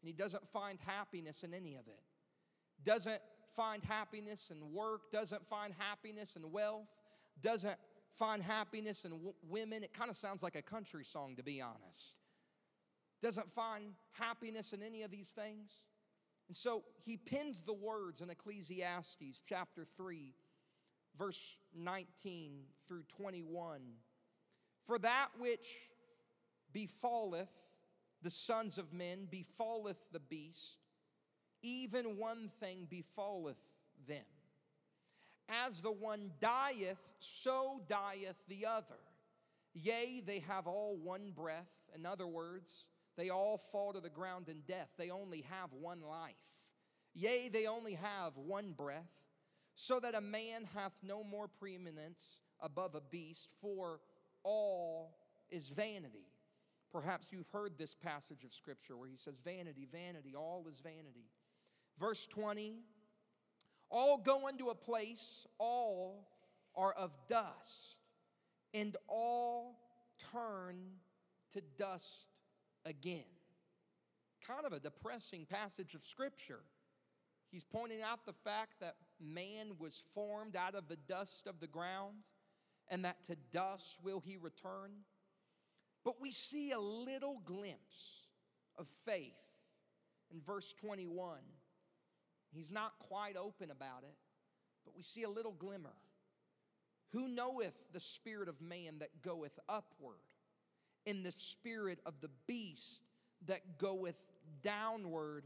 and 0.00 0.08
he 0.08 0.14
doesn't 0.14 0.48
find 0.48 0.78
happiness 0.86 1.42
in 1.44 1.52
any 1.52 1.74
of 1.74 1.86
it. 1.86 2.00
Doesn't 2.82 3.20
find 3.54 3.84
happiness 3.84 4.50
in 4.50 4.72
work, 4.72 5.12
doesn't 5.12 5.46
find 5.46 5.72
happiness 5.78 6.36
in 6.36 6.50
wealth, 6.50 6.88
doesn't 7.42 7.76
find 8.16 8.42
happiness 8.42 9.04
in 9.04 9.10
w- 9.10 9.34
women. 9.48 9.82
It 9.82 9.92
kind 9.92 10.10
of 10.10 10.16
sounds 10.16 10.42
like 10.42 10.56
a 10.56 10.62
country 10.62 11.04
song, 11.04 11.36
to 11.36 11.42
be 11.42 11.60
honest. 11.60 12.16
Doesn't 13.20 13.50
find 13.52 13.92
happiness 14.12 14.72
in 14.72 14.82
any 14.82 15.02
of 15.02 15.10
these 15.10 15.30
things. 15.30 15.88
And 16.48 16.56
so 16.56 16.84
he 17.04 17.16
pins 17.16 17.62
the 17.62 17.72
words 17.72 18.20
in 18.20 18.30
Ecclesiastes 18.30 19.42
chapter 19.46 19.84
3, 19.96 20.34
verse 21.18 21.56
19 21.74 22.64
through 22.86 23.04
21. 23.16 23.80
For 24.86 24.98
that 24.98 25.28
which 25.38 25.66
befalleth 26.72 27.48
the 28.22 28.30
sons 28.30 28.78
of 28.78 28.92
men 28.92 29.26
befalleth 29.30 30.02
the 30.12 30.20
beast, 30.20 30.78
even 31.62 32.18
one 32.18 32.50
thing 32.60 32.86
befalleth 32.90 33.56
them. 34.06 34.24
As 35.48 35.80
the 35.80 35.92
one 35.92 36.32
dieth, 36.40 37.14
so 37.18 37.80
dieth 37.88 38.36
the 38.48 38.66
other. 38.66 39.00
Yea, 39.74 40.22
they 40.24 40.38
have 40.40 40.66
all 40.66 40.96
one 40.96 41.32
breath. 41.34 41.70
In 41.94 42.06
other 42.06 42.26
words, 42.26 42.88
they 43.16 43.30
all 43.30 43.58
fall 43.72 43.92
to 43.92 44.00
the 44.00 44.10
ground 44.10 44.48
in 44.48 44.60
death. 44.66 44.88
They 44.96 45.10
only 45.10 45.44
have 45.50 45.72
one 45.72 46.00
life. 46.00 46.34
Yea, 47.14 47.48
they 47.48 47.66
only 47.66 47.94
have 47.94 48.36
one 48.36 48.72
breath, 48.72 49.10
so 49.76 50.00
that 50.00 50.14
a 50.14 50.20
man 50.20 50.68
hath 50.74 50.92
no 51.02 51.22
more 51.22 51.46
preeminence 51.46 52.40
above 52.60 52.94
a 52.94 53.00
beast, 53.00 53.52
for 53.60 54.00
all 54.42 55.16
is 55.50 55.70
vanity. 55.70 56.26
Perhaps 56.92 57.32
you've 57.32 57.48
heard 57.48 57.78
this 57.78 57.94
passage 57.94 58.44
of 58.44 58.52
Scripture 58.52 58.96
where 58.96 59.08
he 59.08 59.16
says, 59.16 59.38
Vanity, 59.38 59.86
vanity, 59.90 60.34
all 60.36 60.66
is 60.68 60.80
vanity. 60.80 61.26
Verse 61.98 62.26
20, 62.26 62.78
all 63.90 64.18
go 64.18 64.48
unto 64.48 64.70
a 64.70 64.74
place, 64.74 65.46
all 65.58 66.28
are 66.76 66.92
of 66.94 67.12
dust, 67.28 67.96
and 68.72 68.96
all 69.06 69.78
turn 70.32 70.76
to 71.52 71.60
dust 71.76 72.33
again. 72.84 73.24
Kind 74.46 74.66
of 74.66 74.72
a 74.72 74.80
depressing 74.80 75.46
passage 75.46 75.94
of 75.94 76.04
Scripture. 76.04 76.60
He's 77.50 77.64
pointing 77.64 78.02
out 78.02 78.26
the 78.26 78.32
fact 78.32 78.80
that 78.80 78.96
man 79.20 79.76
was 79.78 80.02
formed 80.14 80.56
out 80.56 80.74
of 80.74 80.88
the 80.88 80.96
dust 80.96 81.46
of 81.46 81.60
the 81.60 81.66
ground 81.66 82.16
and 82.88 83.04
that 83.04 83.24
to 83.24 83.36
dust 83.52 83.98
will 84.02 84.20
he 84.20 84.36
return. 84.36 84.90
But 86.04 86.20
we 86.20 86.32
see 86.32 86.72
a 86.72 86.80
little 86.80 87.40
glimpse 87.44 88.28
of 88.76 88.86
faith 89.06 89.32
in 90.32 90.40
verse 90.40 90.74
21. 90.80 91.38
He's 92.52 92.70
not 92.70 92.98
quite 92.98 93.36
open 93.36 93.70
about 93.70 94.02
it, 94.02 94.16
but 94.84 94.94
we 94.96 95.02
see 95.02 95.22
a 95.22 95.30
little 95.30 95.52
glimmer. 95.52 95.94
Who 97.12 97.28
knoweth 97.28 97.74
the 97.92 98.00
spirit 98.00 98.48
of 98.48 98.60
man 98.60 98.98
that 98.98 99.22
goeth 99.22 99.58
upward? 99.68 100.18
In 101.06 101.22
the 101.22 101.32
spirit 101.32 102.00
of 102.06 102.14
the 102.20 102.30
beast 102.46 103.04
that 103.46 103.78
goeth 103.78 104.18
downward 104.62 105.44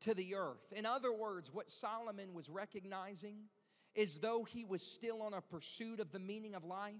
to 0.00 0.14
the 0.14 0.34
earth. 0.34 0.72
In 0.72 0.84
other 0.84 1.12
words, 1.12 1.50
what 1.52 1.70
Solomon 1.70 2.34
was 2.34 2.48
recognizing 2.48 3.36
is 3.94 4.18
though 4.18 4.44
he 4.44 4.64
was 4.64 4.82
still 4.82 5.22
on 5.22 5.34
a 5.34 5.40
pursuit 5.40 6.00
of 6.00 6.10
the 6.10 6.18
meaning 6.18 6.54
of 6.54 6.64
life, 6.64 6.94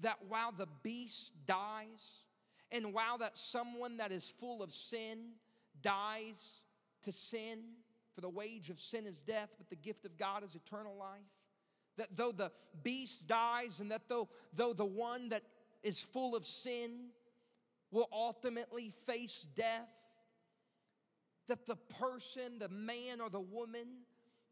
that 0.00 0.18
while 0.28 0.52
the 0.52 0.68
beast 0.82 1.32
dies, 1.46 2.24
and 2.72 2.92
while 2.92 3.18
that 3.18 3.36
someone 3.36 3.98
that 3.98 4.10
is 4.10 4.28
full 4.28 4.62
of 4.62 4.72
sin 4.72 5.34
dies 5.82 6.64
to 7.02 7.12
sin, 7.12 7.60
for 8.14 8.20
the 8.20 8.28
wage 8.28 8.70
of 8.70 8.78
sin 8.78 9.06
is 9.06 9.22
death, 9.22 9.50
but 9.58 9.68
the 9.68 9.76
gift 9.76 10.04
of 10.04 10.16
God 10.16 10.42
is 10.42 10.54
eternal 10.54 10.96
life. 10.96 11.20
That 11.96 12.08
though 12.16 12.32
the 12.32 12.50
beast 12.82 13.26
dies, 13.26 13.80
and 13.80 13.90
that 13.90 14.08
though, 14.08 14.28
though 14.52 14.72
the 14.72 14.84
one 14.84 15.28
that 15.28 15.42
is 15.84 16.00
full 16.00 16.34
of 16.34 16.44
sin 16.44 17.10
will 17.90 18.08
ultimately 18.12 18.90
face 19.06 19.46
death, 19.54 19.88
that 21.46 21.66
the 21.66 21.76
person, 21.76 22.58
the 22.58 22.68
man 22.68 23.20
or 23.20 23.30
the 23.30 23.40
woman 23.40 23.86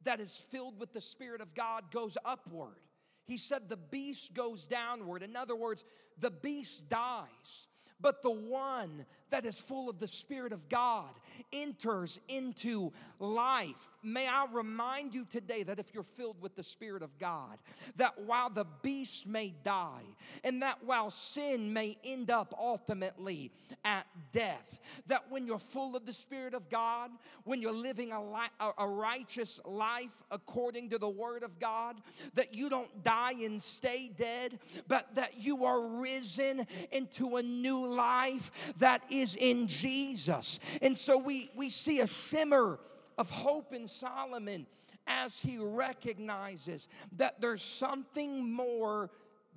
that 0.05 0.21
is 0.21 0.37
filled 0.37 0.79
with 0.79 0.93
the 0.93 1.01
Spirit 1.01 1.41
of 1.41 1.55
God 1.55 1.91
goes 1.91 2.17
upward. 2.25 2.77
He 3.25 3.37
said 3.37 3.69
the 3.69 3.77
beast 3.77 4.35
goes 4.35 4.67
downward. 4.67 5.23
In 5.23 5.37
other 5.37 5.57
words, 5.57 5.85
the 6.19 6.31
beast 6.31 6.89
dies 6.89 7.69
but 8.03 8.21
the 8.21 8.31
one 8.31 9.07
that 9.33 9.45
is 9.45 9.59
full 9.59 9.91
of 9.91 9.99
the 9.99 10.07
Spirit 10.07 10.53
of 10.53 10.69
God 10.69 11.11
enters 11.53 12.21
into 12.29 12.93
life. 13.19 13.89
May 14.03 14.27
I 14.27 14.47
remind 14.53 15.15
you 15.15 15.25
today 15.25 15.63
that 15.65 15.79
if 15.79 15.95
you're 15.95 16.03
filled 16.03 16.41
with 16.41 16.55
the 16.55 16.63
Spirit 16.63 17.03
of 17.03 17.19
God, 17.19 17.59
that 17.97 18.19
while 18.21 18.51
the 18.51 18.67
beast 18.83 19.27
may 19.27 19.55
die, 19.65 20.03
and 20.45 20.63
that 20.63 20.85
while 20.85 21.11
sin 21.11 21.73
may 21.73 21.97
end 22.05 22.31
up 22.31 22.55
ultimately 22.59 23.51
at 23.85 24.07
death, 24.33 24.81
that 25.07 25.31
when 25.31 25.47
you're 25.47 25.59
full 25.59 25.97
of 25.97 26.05
the 26.05 26.13
Spirit 26.13 26.55
of 26.55 26.69
God, 26.69 27.11
when 27.45 27.63
you're 27.63 27.73
living 27.73 28.13
a, 28.13 28.23
li- 28.23 28.73
a 28.79 28.87
righteous 28.87 29.61
life 29.65 30.23
according 30.31 30.91
to 30.91 30.99
the 30.99 31.09
Word 31.09 31.43
of 31.43 31.59
God, 31.59 31.97
that 32.35 32.55
you 32.55 32.69
don't 32.69 33.03
die 33.03 33.35
and 33.45 33.63
stay 33.63 34.11
dead, 34.17 34.59
but 34.89 35.15
that 35.15 35.43
you 35.43 35.65
are 35.65 35.81
risen 35.81 36.67
into 36.91 37.37
a 37.37 37.43
new 37.43 37.87
life 37.87 38.51
that 38.79 39.03
is 39.11 39.22
in 39.35 39.67
Jesus. 39.69 40.59
And 40.81 40.97
so 40.97 41.19
we, 41.19 41.51
we 41.55 41.71
see 41.71 42.01
a 42.01 42.07
shimmer 42.07 42.79
of 43.19 43.31
hope 43.31 43.73
in 43.73 43.87
Solomon 43.87 44.67
as 45.07 45.41
he 45.41 45.59
recognizes 45.59 46.89
that 47.17 47.41
there's 47.41 47.63
something 47.63 48.53
more 48.53 49.11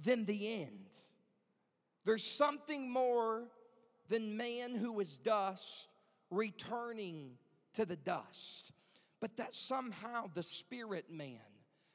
than 0.03 0.25
the 0.25 0.63
end. 0.63 0.89
There's 2.03 2.25
something 2.25 2.89
more 2.89 3.43
than 4.07 4.37
man 4.37 4.75
who 4.75 4.99
is 4.99 5.17
dust 5.17 5.87
returning 6.29 7.31
to 7.73 7.85
the 7.85 7.95
dust. 7.95 8.71
But 9.19 9.37
that 9.37 9.53
somehow 9.53 10.25
the 10.33 10.43
spirit 10.43 11.09
man, 11.09 11.39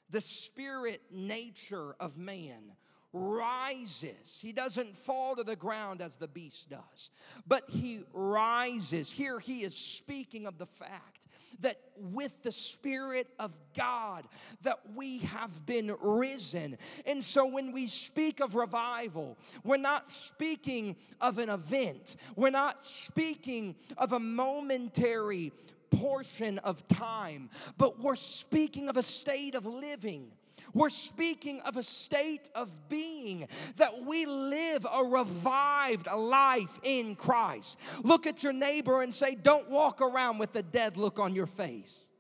the 0.08 0.20
spirit 0.20 1.00
nature 1.10 1.94
of 2.00 2.18
man, 2.18 2.72
rises. 3.12 4.38
He 4.40 4.52
doesn't 4.52 4.96
fall 4.96 5.36
to 5.36 5.44
the 5.44 5.56
ground 5.56 6.00
as 6.00 6.16
the 6.16 6.28
beast 6.28 6.70
does, 6.70 7.10
but 7.46 7.64
he 7.68 8.04
rises. 8.12 9.10
Here 9.10 9.40
he 9.40 9.62
is 9.62 9.74
speaking 9.74 10.46
of 10.46 10.58
the 10.58 10.66
fact 10.66 11.26
that 11.60 11.78
with 11.96 12.42
the 12.42 12.52
spirit 12.52 13.26
of 13.38 13.52
God 13.76 14.24
that 14.62 14.78
we 14.94 15.18
have 15.18 15.66
been 15.66 15.94
risen. 16.00 16.78
And 17.04 17.22
so 17.22 17.46
when 17.46 17.72
we 17.72 17.86
speak 17.86 18.40
of 18.40 18.54
revival, 18.54 19.36
we're 19.64 19.76
not 19.76 20.12
speaking 20.12 20.96
of 21.20 21.38
an 21.38 21.50
event. 21.50 22.16
We're 22.36 22.50
not 22.50 22.84
speaking 22.84 23.76
of 23.98 24.12
a 24.12 24.20
momentary 24.20 25.52
portion 25.90 26.58
of 26.58 26.86
time, 26.88 27.50
but 27.76 28.00
we're 28.00 28.14
speaking 28.14 28.88
of 28.88 28.96
a 28.96 29.02
state 29.02 29.54
of 29.54 29.66
living 29.66 30.30
we're 30.74 30.88
speaking 30.88 31.60
of 31.62 31.76
a 31.76 31.82
state 31.82 32.48
of 32.54 32.88
being 32.88 33.46
that 33.76 34.02
we 34.04 34.26
live 34.26 34.86
a 34.92 35.04
revived 35.04 36.06
life 36.06 36.78
in 36.82 37.16
Christ. 37.16 37.78
Look 38.02 38.26
at 38.26 38.42
your 38.42 38.52
neighbor 38.52 39.02
and 39.02 39.12
say, 39.12 39.34
Don't 39.34 39.68
walk 39.70 40.00
around 40.00 40.38
with 40.38 40.54
a 40.56 40.62
dead 40.62 40.96
look 40.96 41.18
on 41.18 41.34
your 41.34 41.46
face. 41.46 42.10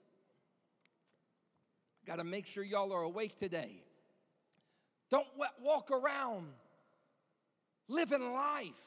Got 2.06 2.16
to 2.16 2.24
make 2.24 2.46
sure 2.46 2.64
y'all 2.64 2.92
are 2.92 3.02
awake 3.02 3.38
today. 3.38 3.82
Don't 5.10 5.26
walk 5.60 5.90
around 5.90 6.46
living 7.88 8.32
life 8.32 8.80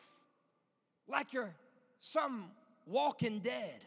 like 1.07 1.34
you're 1.34 1.53
some 1.99 2.51
walking 2.86 3.39
dead. 3.39 3.80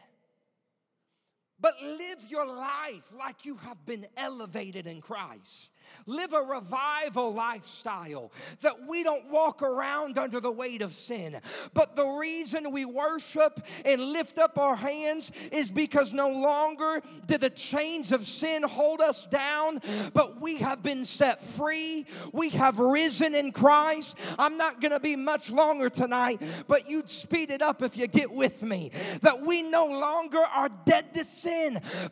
But 1.59 1.75
live 1.83 2.19
your 2.29 2.47
life 2.47 3.05
like 3.17 3.45
you 3.47 3.57
have 3.57 3.85
been 3.87 4.07
elevated 4.17 4.87
in 4.87 5.01
Christ. 5.01 5.73
Live 6.07 6.33
a 6.33 6.43
revival 6.43 7.33
lifestyle 7.33 8.33
that 8.61 8.75
we 8.89 9.03
don't 9.03 9.31
walk 9.31 9.63
around 9.63 10.19
under 10.19 10.41
the 10.41 10.51
weight 10.51 10.83
of 10.83 10.95
sin. 10.95 11.41
But 11.73 11.97
the 11.97 12.07
reason 12.07 12.73
we 12.73 12.85
worship 12.85 13.65
and 13.85 14.03
lift 14.03 14.39
up 14.39 14.59
our 14.59 14.77
hands 14.77 15.33
is 15.51 15.71
because 15.71 16.13
no 16.13 16.29
longer 16.29 17.01
do 17.27 17.39
the 17.39 17.51
chains 17.51 18.13
of 18.13 18.27
sin 18.27 18.63
hold 18.63 19.01
us 19.01 19.27
down, 19.27 19.81
but 20.13 20.41
we 20.41 20.57
have 20.57 20.83
been 20.83 21.05
set 21.05 21.43
free. 21.43 22.07
We 22.33 22.51
have 22.51 22.79
risen 22.79 23.35
in 23.35 23.53
Christ. 23.53 24.19
I'm 24.39 24.57
not 24.57 24.81
going 24.81 24.93
to 24.93 25.01
be 25.01 25.17
much 25.17 25.51
longer 25.51 25.89
tonight, 25.89 26.43
but 26.67 26.89
you'd 26.89 27.09
speed 27.09 27.51
it 27.51 27.63
up 27.63 27.83
if 27.83 27.97
you 27.97 28.07
get 28.07 28.31
with 28.31 28.63
me. 28.63 28.91
That 29.23 29.43
we 29.43 29.63
no 29.63 29.87
longer 29.87 30.41
are 30.41 30.69
dead 30.85 31.15
to 31.15 31.25
sin, 31.25 31.46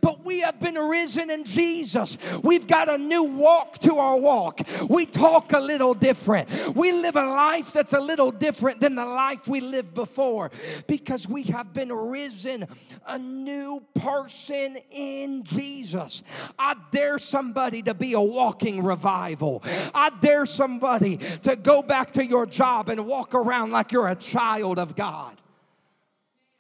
but 0.00 0.24
we 0.24 0.40
have 0.40 0.60
been 0.60 0.76
risen 0.76 1.30
in 1.30 1.44
Jesus. 1.44 2.16
We've 2.42 2.66
got 2.66 2.88
a 2.88 2.98
new 2.98 3.24
walk 3.24 3.78
to 3.80 3.96
our 3.96 4.16
walk. 4.16 4.60
We 4.88 5.06
talk 5.06 5.52
a 5.52 5.60
little 5.60 5.94
different. 5.94 6.48
We 6.74 6.92
live 6.92 7.16
a 7.16 7.24
life 7.24 7.72
that's 7.72 7.92
a 7.92 8.00
little 8.00 8.30
different 8.30 8.80
than 8.80 8.94
the 8.94 9.04
life 9.04 9.48
we 9.48 9.60
lived 9.60 9.94
before 9.94 10.50
because 10.86 11.28
we 11.28 11.44
have 11.44 11.72
been 11.72 11.92
risen 11.92 12.66
a 13.06 13.18
new 13.18 13.82
person 13.94 14.76
in 14.90 15.44
Jesus. 15.44 16.22
I 16.58 16.76
dare 16.90 17.18
somebody 17.18 17.82
to 17.82 17.94
be 17.94 18.14
a 18.14 18.20
walking 18.20 18.82
revival. 18.82 19.62
I 19.94 20.10
dare 20.20 20.46
somebody 20.46 21.18
to 21.42 21.56
go 21.56 21.82
back 21.82 22.12
to 22.12 22.24
your 22.24 22.46
job 22.46 22.88
and 22.88 23.06
walk 23.06 23.34
around 23.34 23.70
like 23.70 23.92
you're 23.92 24.08
a 24.08 24.14
child 24.14 24.78
of 24.78 24.96
God. 24.96 25.40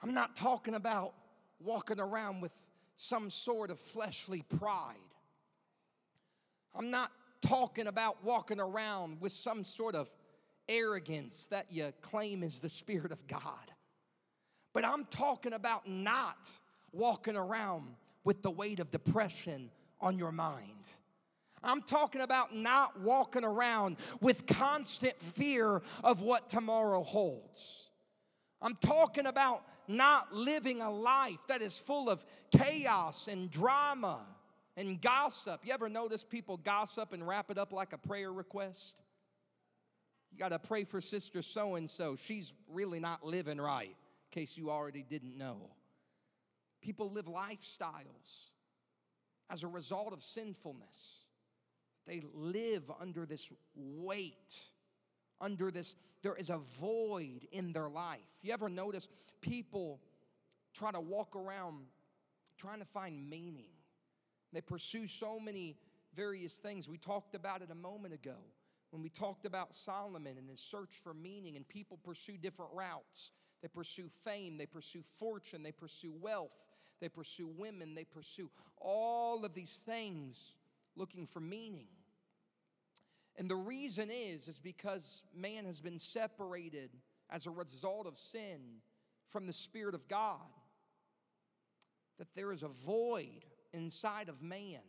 I'm 0.02 0.12
not 0.12 0.36
talking 0.36 0.74
about 0.74 1.14
walking 1.60 1.98
around 1.98 2.42
with 2.42 2.52
some 3.04 3.30
sort 3.30 3.70
of 3.70 3.78
fleshly 3.78 4.42
pride. 4.58 4.96
I'm 6.74 6.90
not 6.90 7.12
talking 7.42 7.86
about 7.86 8.24
walking 8.24 8.58
around 8.58 9.20
with 9.20 9.32
some 9.32 9.62
sort 9.62 9.94
of 9.94 10.10
arrogance 10.68 11.46
that 11.48 11.66
you 11.70 11.92
claim 12.00 12.42
is 12.42 12.60
the 12.60 12.70
Spirit 12.70 13.12
of 13.12 13.26
God. 13.26 13.70
But 14.72 14.84
I'm 14.84 15.04
talking 15.06 15.52
about 15.52 15.86
not 15.86 16.50
walking 16.92 17.36
around 17.36 17.94
with 18.24 18.42
the 18.42 18.50
weight 18.50 18.80
of 18.80 18.90
depression 18.90 19.70
on 20.00 20.18
your 20.18 20.32
mind. 20.32 20.88
I'm 21.62 21.82
talking 21.82 22.22
about 22.22 22.54
not 22.54 23.00
walking 23.00 23.44
around 23.44 23.96
with 24.20 24.46
constant 24.46 25.18
fear 25.20 25.82
of 26.02 26.22
what 26.22 26.48
tomorrow 26.48 27.02
holds. 27.02 27.90
I'm 28.64 28.76
talking 28.76 29.26
about 29.26 29.62
not 29.86 30.32
living 30.32 30.80
a 30.80 30.90
life 30.90 31.38
that 31.48 31.60
is 31.60 31.78
full 31.78 32.08
of 32.08 32.24
chaos 32.50 33.28
and 33.28 33.50
drama 33.50 34.24
and 34.76 35.00
gossip. 35.00 35.60
You 35.64 35.74
ever 35.74 35.90
notice 35.90 36.24
people 36.24 36.56
gossip 36.56 37.12
and 37.12 37.28
wrap 37.28 37.50
it 37.50 37.58
up 37.58 37.72
like 37.74 37.92
a 37.92 37.98
prayer 37.98 38.32
request? 38.32 39.02
You 40.32 40.38
got 40.38 40.48
to 40.48 40.58
pray 40.58 40.84
for 40.84 41.00
sister 41.02 41.42
so 41.42 41.74
and 41.74 41.88
so. 41.88 42.16
She's 42.16 42.54
really 42.68 42.98
not 42.98 43.24
living 43.24 43.60
right, 43.60 43.90
in 43.90 44.40
case 44.40 44.56
you 44.56 44.70
already 44.70 45.04
didn't 45.08 45.36
know. 45.36 45.70
People 46.80 47.10
live 47.10 47.26
lifestyles 47.26 48.48
as 49.50 49.62
a 49.62 49.68
result 49.68 50.12
of 50.14 50.22
sinfulness. 50.22 51.26
They 52.06 52.22
live 52.32 52.90
under 52.98 53.26
this 53.26 53.48
weight, 53.76 54.52
under 55.40 55.70
this, 55.70 55.94
there 56.22 56.34
is 56.34 56.50
a 56.50 56.58
void 56.80 57.46
in 57.52 57.72
their 57.72 57.88
life. 57.88 58.20
You 58.42 58.52
ever 58.52 58.68
notice 58.68 59.08
people 59.40 60.00
try 60.74 60.90
to 60.90 61.00
walk 61.00 61.36
around 61.36 61.86
trying 62.58 62.78
to 62.78 62.86
find 62.86 63.28
meaning? 63.28 63.70
They 64.52 64.60
pursue 64.60 65.06
so 65.06 65.38
many 65.40 65.76
various 66.14 66.58
things. 66.58 66.88
We 66.88 66.98
talked 66.98 67.34
about 67.34 67.62
it 67.62 67.70
a 67.70 67.74
moment 67.74 68.14
ago 68.14 68.36
when 68.90 69.02
we 69.02 69.08
talked 69.08 69.44
about 69.44 69.74
Solomon 69.74 70.38
and 70.38 70.48
his 70.48 70.60
search 70.60 70.94
for 71.02 71.12
meaning, 71.12 71.56
and 71.56 71.66
people 71.66 71.98
pursue 72.04 72.36
different 72.36 72.70
routes. 72.72 73.32
They 73.60 73.68
pursue 73.68 74.08
fame, 74.24 74.56
they 74.56 74.66
pursue 74.66 75.02
fortune, 75.18 75.64
they 75.64 75.72
pursue 75.72 76.12
wealth, 76.20 76.52
they 77.00 77.08
pursue 77.08 77.48
women, 77.48 77.96
they 77.96 78.04
pursue 78.04 78.50
all 78.78 79.44
of 79.44 79.52
these 79.52 79.82
things 79.84 80.58
looking 80.96 81.26
for 81.26 81.40
meaning. 81.40 81.88
And 83.36 83.48
the 83.50 83.56
reason 83.56 84.10
is 84.10 84.48
is 84.48 84.60
because 84.60 85.24
man 85.34 85.64
has 85.64 85.80
been 85.80 85.98
separated 85.98 86.90
as 87.30 87.46
a 87.46 87.50
result 87.50 88.06
of 88.06 88.16
sin 88.16 88.80
from 89.28 89.46
the 89.46 89.52
spirit 89.52 89.94
of 89.94 90.06
God. 90.08 90.38
that 92.18 92.28
there 92.36 92.52
is 92.52 92.62
a 92.62 92.68
void 92.68 93.44
inside 93.72 94.28
of 94.28 94.42
man 94.42 94.80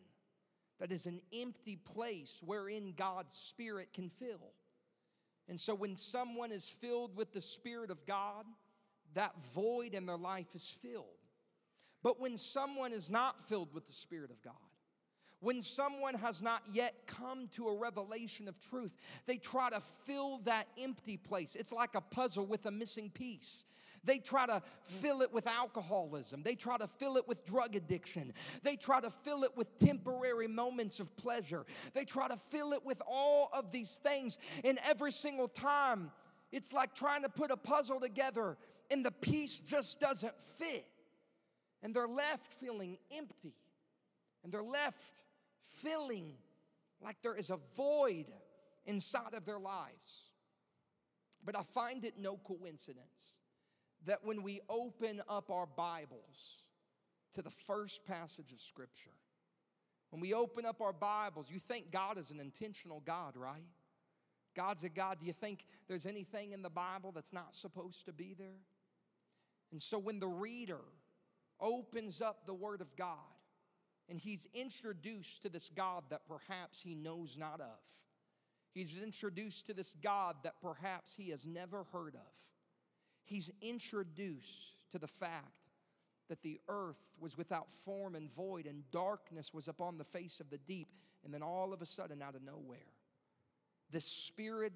that 0.80 0.92
is 0.92 1.06
an 1.06 1.22
empty 1.34 1.76
place 1.76 2.42
wherein 2.46 2.94
God's 2.96 3.34
Spirit 3.34 3.90
can 3.94 4.10
fill. 4.10 4.54
And 5.48 5.60
so 5.60 5.74
when 5.74 5.96
someone 5.96 6.52
is 6.52 6.70
filled 6.70 7.16
with 7.16 7.34
the 7.34 7.42
Spirit 7.42 7.92
of 7.92 8.06
God, 8.06 8.46
that 9.14 9.34
void 9.54 9.94
in 9.94 10.06
their 10.06 10.18
life 10.18 10.54
is 10.54 10.70
filled. 10.82 11.06
But 12.04 12.20
when 12.20 12.38
someone 12.38 12.94
is 12.94 13.10
not 13.10 13.48
filled 13.48 13.74
with 13.74 13.88
the 13.88 13.94
Spirit 13.94 14.32
of 14.32 14.42
God, 14.42 14.54
when 15.40 15.62
someone 15.62 16.16
has 16.16 16.42
not 16.42 16.62
yet 16.72 16.94
come 17.08 17.48
to 17.56 17.68
a 17.68 17.76
revelation 17.76 18.48
of 18.48 18.60
truth, 18.60 18.96
they 19.26 19.38
try 19.38 19.70
to 19.70 19.82
fill 20.06 20.40
that 20.40 20.68
empty 20.82 21.18
place. 21.18 21.56
It's 21.56 21.72
like 21.72 21.96
a 21.96 22.02
puzzle 22.02 22.46
with 22.46 22.66
a 22.66 22.72
missing 22.72 23.10
piece. 23.10 23.66
They 24.04 24.20
try 24.20 24.46
to 24.46 24.62
fill 24.84 25.22
it 25.22 25.34
with 25.34 25.48
alcoholism. 25.48 26.44
They 26.44 26.56
try 26.56 26.78
to 26.78 26.88
fill 26.88 27.18
it 27.18 27.28
with 27.28 27.44
drug 27.46 27.76
addiction. 27.76 28.34
They 28.62 28.76
try 28.76 29.02
to 29.02 29.10
fill 29.10 29.44
it 29.44 29.58
with 29.58 29.80
temporary 29.80 30.48
moments 30.48 31.00
of 31.00 31.16
pleasure. 31.18 31.66
They 31.94 32.06
try 32.06 32.28
to 32.28 32.38
fill 32.38 32.74
it 32.74 32.86
with 32.86 33.02
all 33.08 33.50
of 33.52 33.72
these 33.72 34.00
things. 34.04 34.38
And 34.64 34.78
every 34.86 35.12
single 35.12 35.48
time, 35.48 36.12
it's 36.52 36.72
like 36.72 36.94
trying 36.94 37.24
to 37.24 37.30
put 37.30 37.50
a 37.52 37.58
puzzle 37.58 38.00
together 38.00 38.58
and 38.92 39.04
the 39.04 39.12
piece 39.12 39.60
just 39.60 40.00
doesn't 40.00 40.40
fit. 40.58 40.86
And 41.82 41.94
they're 41.94 42.08
left 42.08 42.54
feeling 42.54 42.98
empty. 43.16 43.56
And 44.44 44.54
they're 44.54 44.64
left 44.64 45.25
feeling 45.82 46.34
like 47.02 47.18
there 47.22 47.36
is 47.36 47.50
a 47.50 47.60
void 47.76 48.26
inside 48.86 49.34
of 49.34 49.46
their 49.46 49.60
lives. 49.60 50.32
But 51.44 51.56
I 51.56 51.64
find 51.64 52.04
it 52.04 52.16
no 52.18 52.38
coincidence 52.38 53.40
that 54.06 54.24
when 54.24 54.44
we 54.44 54.62
open 54.70 55.22
up 55.28 55.50
our 55.52 55.66
Bibles 55.66 56.64
to 57.34 57.42
the 57.42 57.52
first 57.52 58.06
passage 58.06 58.52
of 58.52 58.60
Scripture, 58.60 59.12
when 60.10 60.22
we 60.22 60.34
open 60.34 60.66
up 60.66 60.82
our 60.82 60.94
Bibles, 60.94 61.52
you 61.52 61.60
think 61.60 61.92
God 61.92 62.18
is 62.18 62.32
an 62.32 62.40
intentional 62.40 63.02
God, 63.06 63.36
right? 63.36 63.68
God's 64.56 64.84
a 64.84 64.90
God. 64.90 65.20
Do 65.20 65.26
you 65.26 65.34
think 65.34 65.66
there's 65.88 66.06
anything 66.06 66.54
in 66.54 66.62
the 66.62 66.70
Bible 66.70 67.12
that's 67.12 67.34
not 67.34 67.56
supposed 67.56 68.06
to 68.06 68.14
be 68.14 68.34
there? 68.38 68.62
And 69.72 69.82
so 69.82 70.00
when 70.00 70.20
the 70.20 70.28
reader 70.28 70.80
opens 71.60 72.22
up 72.22 72.46
the 72.46 72.54
Word 72.54 72.82
of 72.82 72.96
God 72.96 73.35
and 74.10 74.20
he's 74.20 74.48
introduced 74.54 75.42
to 75.44 75.50
this 75.50 75.70
God 75.70 76.04
that 76.10 76.28
perhaps 76.28 76.82
he 76.82 76.96
knows 76.96 77.38
not 77.38 77.60
of, 77.62 77.80
he's 78.72 78.96
introduced 79.02 79.66
to 79.68 79.74
this 79.74 79.96
God 80.02 80.36
that 80.44 80.62
perhaps 80.62 81.16
he 81.16 81.30
has 81.30 81.46
never 81.46 81.86
heard 81.92 82.16
of 82.16 82.36
he's 83.26 83.52
introduced 83.62 84.76
to 84.92 85.00
the 85.00 85.08
fact 85.08 85.72
that 86.30 86.42
the 86.42 86.60
earth 86.70 87.00
was 87.20 87.38
without 87.38 87.72
form 87.72 88.16
and 88.16 88.34
void, 88.34 88.66
and 88.66 88.90
darkness 88.92 89.54
was 89.54 89.68
upon 89.68 89.98
the 89.98 90.04
face 90.04 90.40
of 90.40 90.50
the 90.50 90.58
deep. 90.58 90.88
And 91.24 91.34
then 91.34 91.44
all 91.44 91.74
of 91.74 91.82
a 91.82 91.86
sudden, 91.86 92.22
out 92.22 92.36
of 92.36 92.44
nowhere, 92.44 92.94
the 93.92 94.02
Spirit 94.02 94.74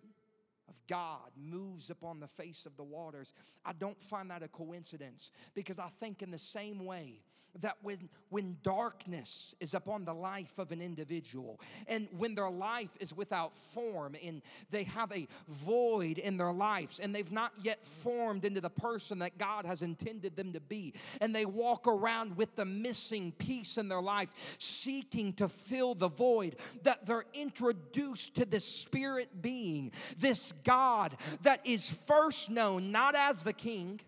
of 0.70 0.76
God 0.88 1.32
moves 1.36 1.90
upon 1.90 2.20
the 2.20 2.28
face 2.28 2.66
of 2.66 2.78
the 2.78 2.84
waters. 2.84 3.34
I 3.66 3.74
don't 3.74 4.02
find 4.02 4.32
that 4.32 4.44
a 4.44 4.48
coincidence 4.48 5.32
because 5.54 5.80
I 5.80 5.90
think, 6.00 6.22
in 6.22 6.32
the 6.32 6.38
same 6.38 6.86
way, 6.86 7.22
that 7.62 7.78
when, 7.82 8.10
when 8.30 8.58
darkness 8.64 9.56
is 9.60 9.74
upon 9.74 10.06
the 10.06 10.14
life 10.14 10.60
of 10.60 10.72
an 10.72 10.82
individual 10.82 11.60
and 11.88 12.08
when 12.16 12.36
their 12.36 12.50
life 12.50 12.90
is 13.00 13.16
without 13.16 13.56
form 13.56 14.16
and 14.24 14.42
they 14.70 14.84
have 14.84 15.12
a 15.12 15.28
void 15.48 16.20
in 16.20 16.38
their 16.38 16.54
lives 16.54 17.00
and 17.00 17.14
they've 17.14 17.32
not 17.32 17.52
yet 17.64 17.84
formed 17.86 18.46
into 18.46 18.62
the 18.62 18.70
person 18.70 19.20
that 19.20 19.38
God 19.38 19.66
has 19.66 19.82
intended 19.82 20.36
them 20.36 20.54
to 20.54 20.60
be, 20.60 20.94
and 21.22 21.36
they 21.36 21.46
walk 21.46 21.88
around 21.88 22.38
with 22.38 22.56
the 22.56 22.66
missing 22.66 23.32
piece 23.32 23.78
in 23.78 23.88
their 23.88 24.02
life, 24.02 24.30
seeking 24.60 25.34
to 25.34 25.50
fill 25.50 25.96
the 25.96 26.10
void, 26.10 26.56
that 26.84 27.06
they're 27.06 27.26
introduced 27.34 28.36
to 28.36 28.46
this 28.46 28.66
spirit 28.66 29.42
being, 29.42 29.92
this 30.18 30.54
God 30.64 31.16
that 31.44 31.66
is 31.66 31.92
first 32.08 32.50
known 32.50 32.92
not 32.92 33.16
as 33.16 33.44
the 33.44 33.54
king, 33.54 34.00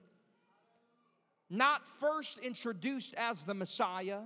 not 1.49 1.88
first 1.88 2.38
introduced 2.39 3.14
as 3.16 3.43
the 3.43 3.54
Messiah, 3.54 4.22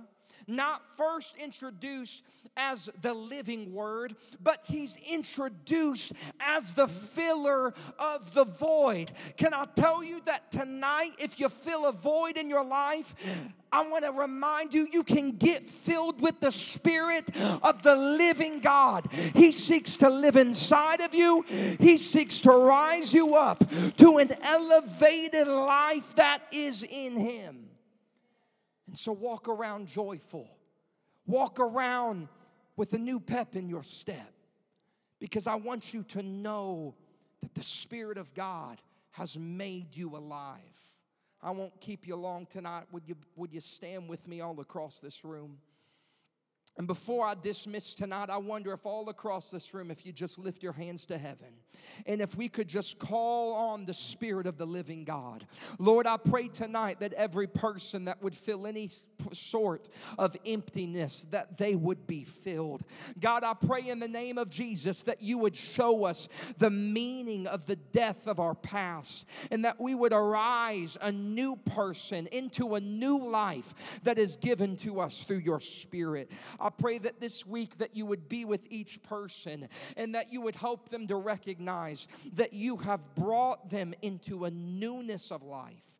not 0.46 0.82
first 0.96 1.36
introduced 1.36 2.22
as 2.56 2.88
the 3.02 3.12
living 3.12 3.72
word, 3.72 4.14
but 4.42 4.60
he's 4.64 4.96
introduced 5.10 6.12
as 6.40 6.74
the 6.74 6.88
filler 6.88 7.74
of 7.98 8.32
the 8.32 8.44
void. 8.44 9.12
Can 9.36 9.52
I 9.52 9.66
tell 9.76 10.02
you 10.02 10.22
that 10.24 10.50
tonight, 10.50 11.12
if 11.18 11.38
you 11.38 11.48
fill 11.48 11.86
a 11.86 11.92
void 11.92 12.38
in 12.38 12.48
your 12.48 12.64
life, 12.64 13.14
I 13.70 13.86
want 13.86 14.04
to 14.04 14.12
remind 14.12 14.72
you, 14.72 14.88
you 14.90 15.02
can 15.02 15.32
get 15.32 15.68
filled 15.68 16.22
with 16.22 16.40
the 16.40 16.50
Spirit 16.50 17.28
of 17.62 17.82
the 17.82 17.94
living 17.94 18.60
God. 18.60 19.06
He 19.34 19.52
seeks 19.52 19.98
to 19.98 20.08
live 20.08 20.36
inside 20.36 21.00
of 21.02 21.14
you, 21.14 21.44
He 21.78 21.98
seeks 21.98 22.40
to 22.42 22.52
rise 22.52 23.12
you 23.12 23.34
up 23.34 23.64
to 23.98 24.18
an 24.18 24.30
elevated 24.42 25.46
life 25.46 26.14
that 26.14 26.40
is 26.52 26.82
in 26.84 27.16
Him. 27.18 27.65
So 28.96 29.12
walk 29.12 29.48
around 29.48 29.88
joyful, 29.88 30.48
walk 31.26 31.60
around 31.60 32.28
with 32.76 32.94
a 32.94 32.98
new 32.98 33.20
pep 33.20 33.54
in 33.54 33.68
your 33.68 33.82
step 33.82 34.32
because 35.18 35.46
I 35.46 35.56
want 35.56 35.92
you 35.92 36.02
to 36.04 36.22
know 36.22 36.94
that 37.42 37.54
the 37.54 37.62
Spirit 37.62 38.16
of 38.16 38.32
God 38.34 38.80
has 39.12 39.38
made 39.38 39.94
you 39.94 40.16
alive. 40.16 40.60
I 41.42 41.50
won't 41.50 41.78
keep 41.80 42.06
you 42.06 42.16
long 42.16 42.46
tonight. 42.46 42.84
Would 42.92 43.06
you, 43.06 43.16
would 43.36 43.52
you 43.52 43.60
stand 43.60 44.08
with 44.08 44.26
me 44.26 44.40
all 44.40 44.58
across 44.60 44.98
this 44.98 45.24
room? 45.24 45.58
And 46.78 46.86
before 46.86 47.26
I 47.26 47.34
dismiss 47.34 47.94
tonight, 47.94 48.28
I 48.28 48.36
wonder 48.36 48.72
if 48.72 48.84
all 48.84 49.08
across 49.08 49.50
this 49.50 49.72
room, 49.72 49.90
if 49.90 50.04
you 50.04 50.12
just 50.12 50.38
lift 50.38 50.62
your 50.62 50.72
hands 50.72 51.06
to 51.06 51.16
heaven 51.16 51.54
and 52.06 52.20
if 52.20 52.36
we 52.36 52.48
could 52.48 52.68
just 52.68 52.98
call 52.98 53.54
on 53.54 53.86
the 53.86 53.94
Spirit 53.94 54.46
of 54.46 54.58
the 54.58 54.66
living 54.66 55.04
God. 55.04 55.46
Lord, 55.78 56.06
I 56.06 56.16
pray 56.16 56.48
tonight 56.48 57.00
that 57.00 57.12
every 57.14 57.46
person 57.46 58.06
that 58.06 58.22
would 58.22 58.34
feel 58.34 58.66
any 58.66 58.90
sort 59.32 59.88
of 60.18 60.36
emptiness, 60.44 61.26
that 61.30 61.58
they 61.58 61.74
would 61.74 62.06
be 62.06 62.24
filled. 62.24 62.82
God, 63.18 63.44
I 63.44 63.54
pray 63.54 63.88
in 63.88 63.98
the 63.98 64.08
name 64.08 64.38
of 64.38 64.50
Jesus 64.50 65.02
that 65.04 65.22
you 65.22 65.38
would 65.38 65.56
show 65.56 66.04
us 66.04 66.28
the 66.58 66.70
meaning 66.70 67.46
of 67.46 67.66
the 67.66 67.76
death 67.76 68.26
of 68.26 68.40
our 68.40 68.54
past 68.54 69.24
and 69.50 69.64
that 69.64 69.80
we 69.80 69.94
would 69.94 70.12
arise 70.12 70.98
a 71.00 71.12
new 71.12 71.56
person 71.56 72.26
into 72.32 72.74
a 72.74 72.80
new 72.80 73.18
life 73.18 73.74
that 74.02 74.18
is 74.18 74.36
given 74.36 74.76
to 74.76 75.00
us 75.00 75.22
through 75.22 75.38
your 75.38 75.60
Spirit. 75.60 76.30
I 76.66 76.70
pray 76.70 76.98
that 76.98 77.20
this 77.20 77.46
week 77.46 77.76
that 77.76 77.94
you 77.94 78.06
would 78.06 78.28
be 78.28 78.44
with 78.44 78.66
each 78.70 79.00
person 79.04 79.68
and 79.96 80.16
that 80.16 80.32
you 80.32 80.40
would 80.40 80.56
help 80.56 80.88
them 80.88 81.06
to 81.06 81.14
recognize 81.14 82.08
that 82.32 82.52
you 82.52 82.76
have 82.78 83.14
brought 83.14 83.70
them 83.70 83.94
into 84.02 84.46
a 84.46 84.50
newness 84.50 85.30
of 85.30 85.44
life 85.44 85.95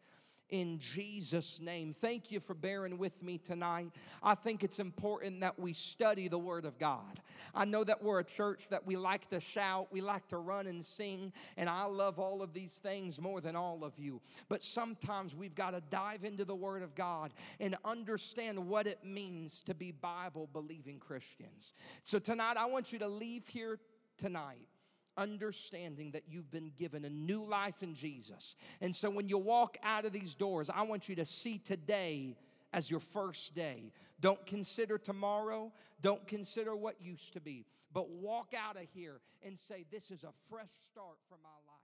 in 0.51 0.78
Jesus' 0.78 1.61
name. 1.61 1.94
Thank 1.99 2.30
you 2.30 2.40
for 2.40 2.55
bearing 2.55 2.99
with 2.99 3.22
me 3.22 3.38
tonight. 3.38 3.90
I 4.22 4.34
think 4.34 4.62
it's 4.62 4.78
important 4.78 5.40
that 5.40 5.59
we 5.59 5.72
study 5.72 6.28
the 6.28 6.38
Word 6.38 6.64
of 6.64 6.78
God. 6.78 7.20
I 7.55 7.64
know 7.64 7.84
that 7.84 8.03
we're 8.03 8.20
a 8.20 8.24
church 8.24 8.68
that 8.70 8.86
we 8.86 8.97
like 8.97 9.28
to 9.28 9.40
shout, 9.40 9.88
we 9.90 10.01
like 10.01 10.28
to 10.28 10.38
run 10.38 10.66
and 10.66 10.84
sing, 10.84 11.32
and 11.57 11.68
I 11.68 11.84
love 11.84 12.18
all 12.18 12.42
of 12.42 12.53
these 12.53 12.78
things 12.78 13.20
more 13.20 13.40
than 13.40 13.57
all 13.57 13.84
of 13.84 13.99
you. 13.99 14.20
But 14.49 14.62
sometimes 14.62 15.34
we've 15.34 15.55
got 15.55 15.72
to 15.72 15.82
dive 15.90 16.24
into 16.24 16.44
the 16.44 16.57
Word 16.57 16.82
of 16.82 16.94
God 16.94 17.32
and 17.61 17.76
understand 17.84 18.59
what 18.66 18.86
it 18.86 19.05
means 19.05 19.62
to 19.62 19.74
be 19.74 19.92
Bible 19.92 20.49
believing 20.53 20.99
Christians. 20.99 21.74
So 22.03 22.18
tonight, 22.18 22.57
I 22.57 22.66
want 22.66 22.92
you 22.92 22.99
to 23.01 23.09
leave 23.09 23.49
here 23.49 23.78
tonight 24.16 24.68
understanding 25.16 26.10
that 26.12 26.22
you've 26.28 26.50
been 26.50 26.72
given 26.78 27.04
a 27.04 27.10
new 27.10 27.44
life 27.44 27.82
in 27.82 27.94
Jesus. 27.94 28.56
And 28.80 28.94
so 28.94 29.10
when 29.10 29.28
you 29.28 29.38
walk 29.38 29.76
out 29.82 30.04
of 30.04 30.12
these 30.12 30.34
doors, 30.34 30.70
I 30.72 30.82
want 30.82 31.08
you 31.08 31.14
to 31.16 31.24
see 31.24 31.58
today 31.58 32.36
as 32.72 32.90
your 32.90 33.00
first 33.00 33.54
day. 33.54 33.92
Don't 34.20 34.44
consider 34.46 34.98
tomorrow, 34.98 35.72
don't 36.00 36.26
consider 36.26 36.74
what 36.74 36.96
used 37.00 37.32
to 37.34 37.40
be, 37.40 37.64
but 37.92 38.10
walk 38.10 38.54
out 38.56 38.76
of 38.76 38.86
here 38.94 39.20
and 39.44 39.58
say, 39.58 39.84
This 39.90 40.10
is 40.10 40.24
a 40.24 40.32
fresh 40.50 40.70
start 40.90 41.16
for 41.28 41.36
my 41.42 41.48
life. 41.66 41.76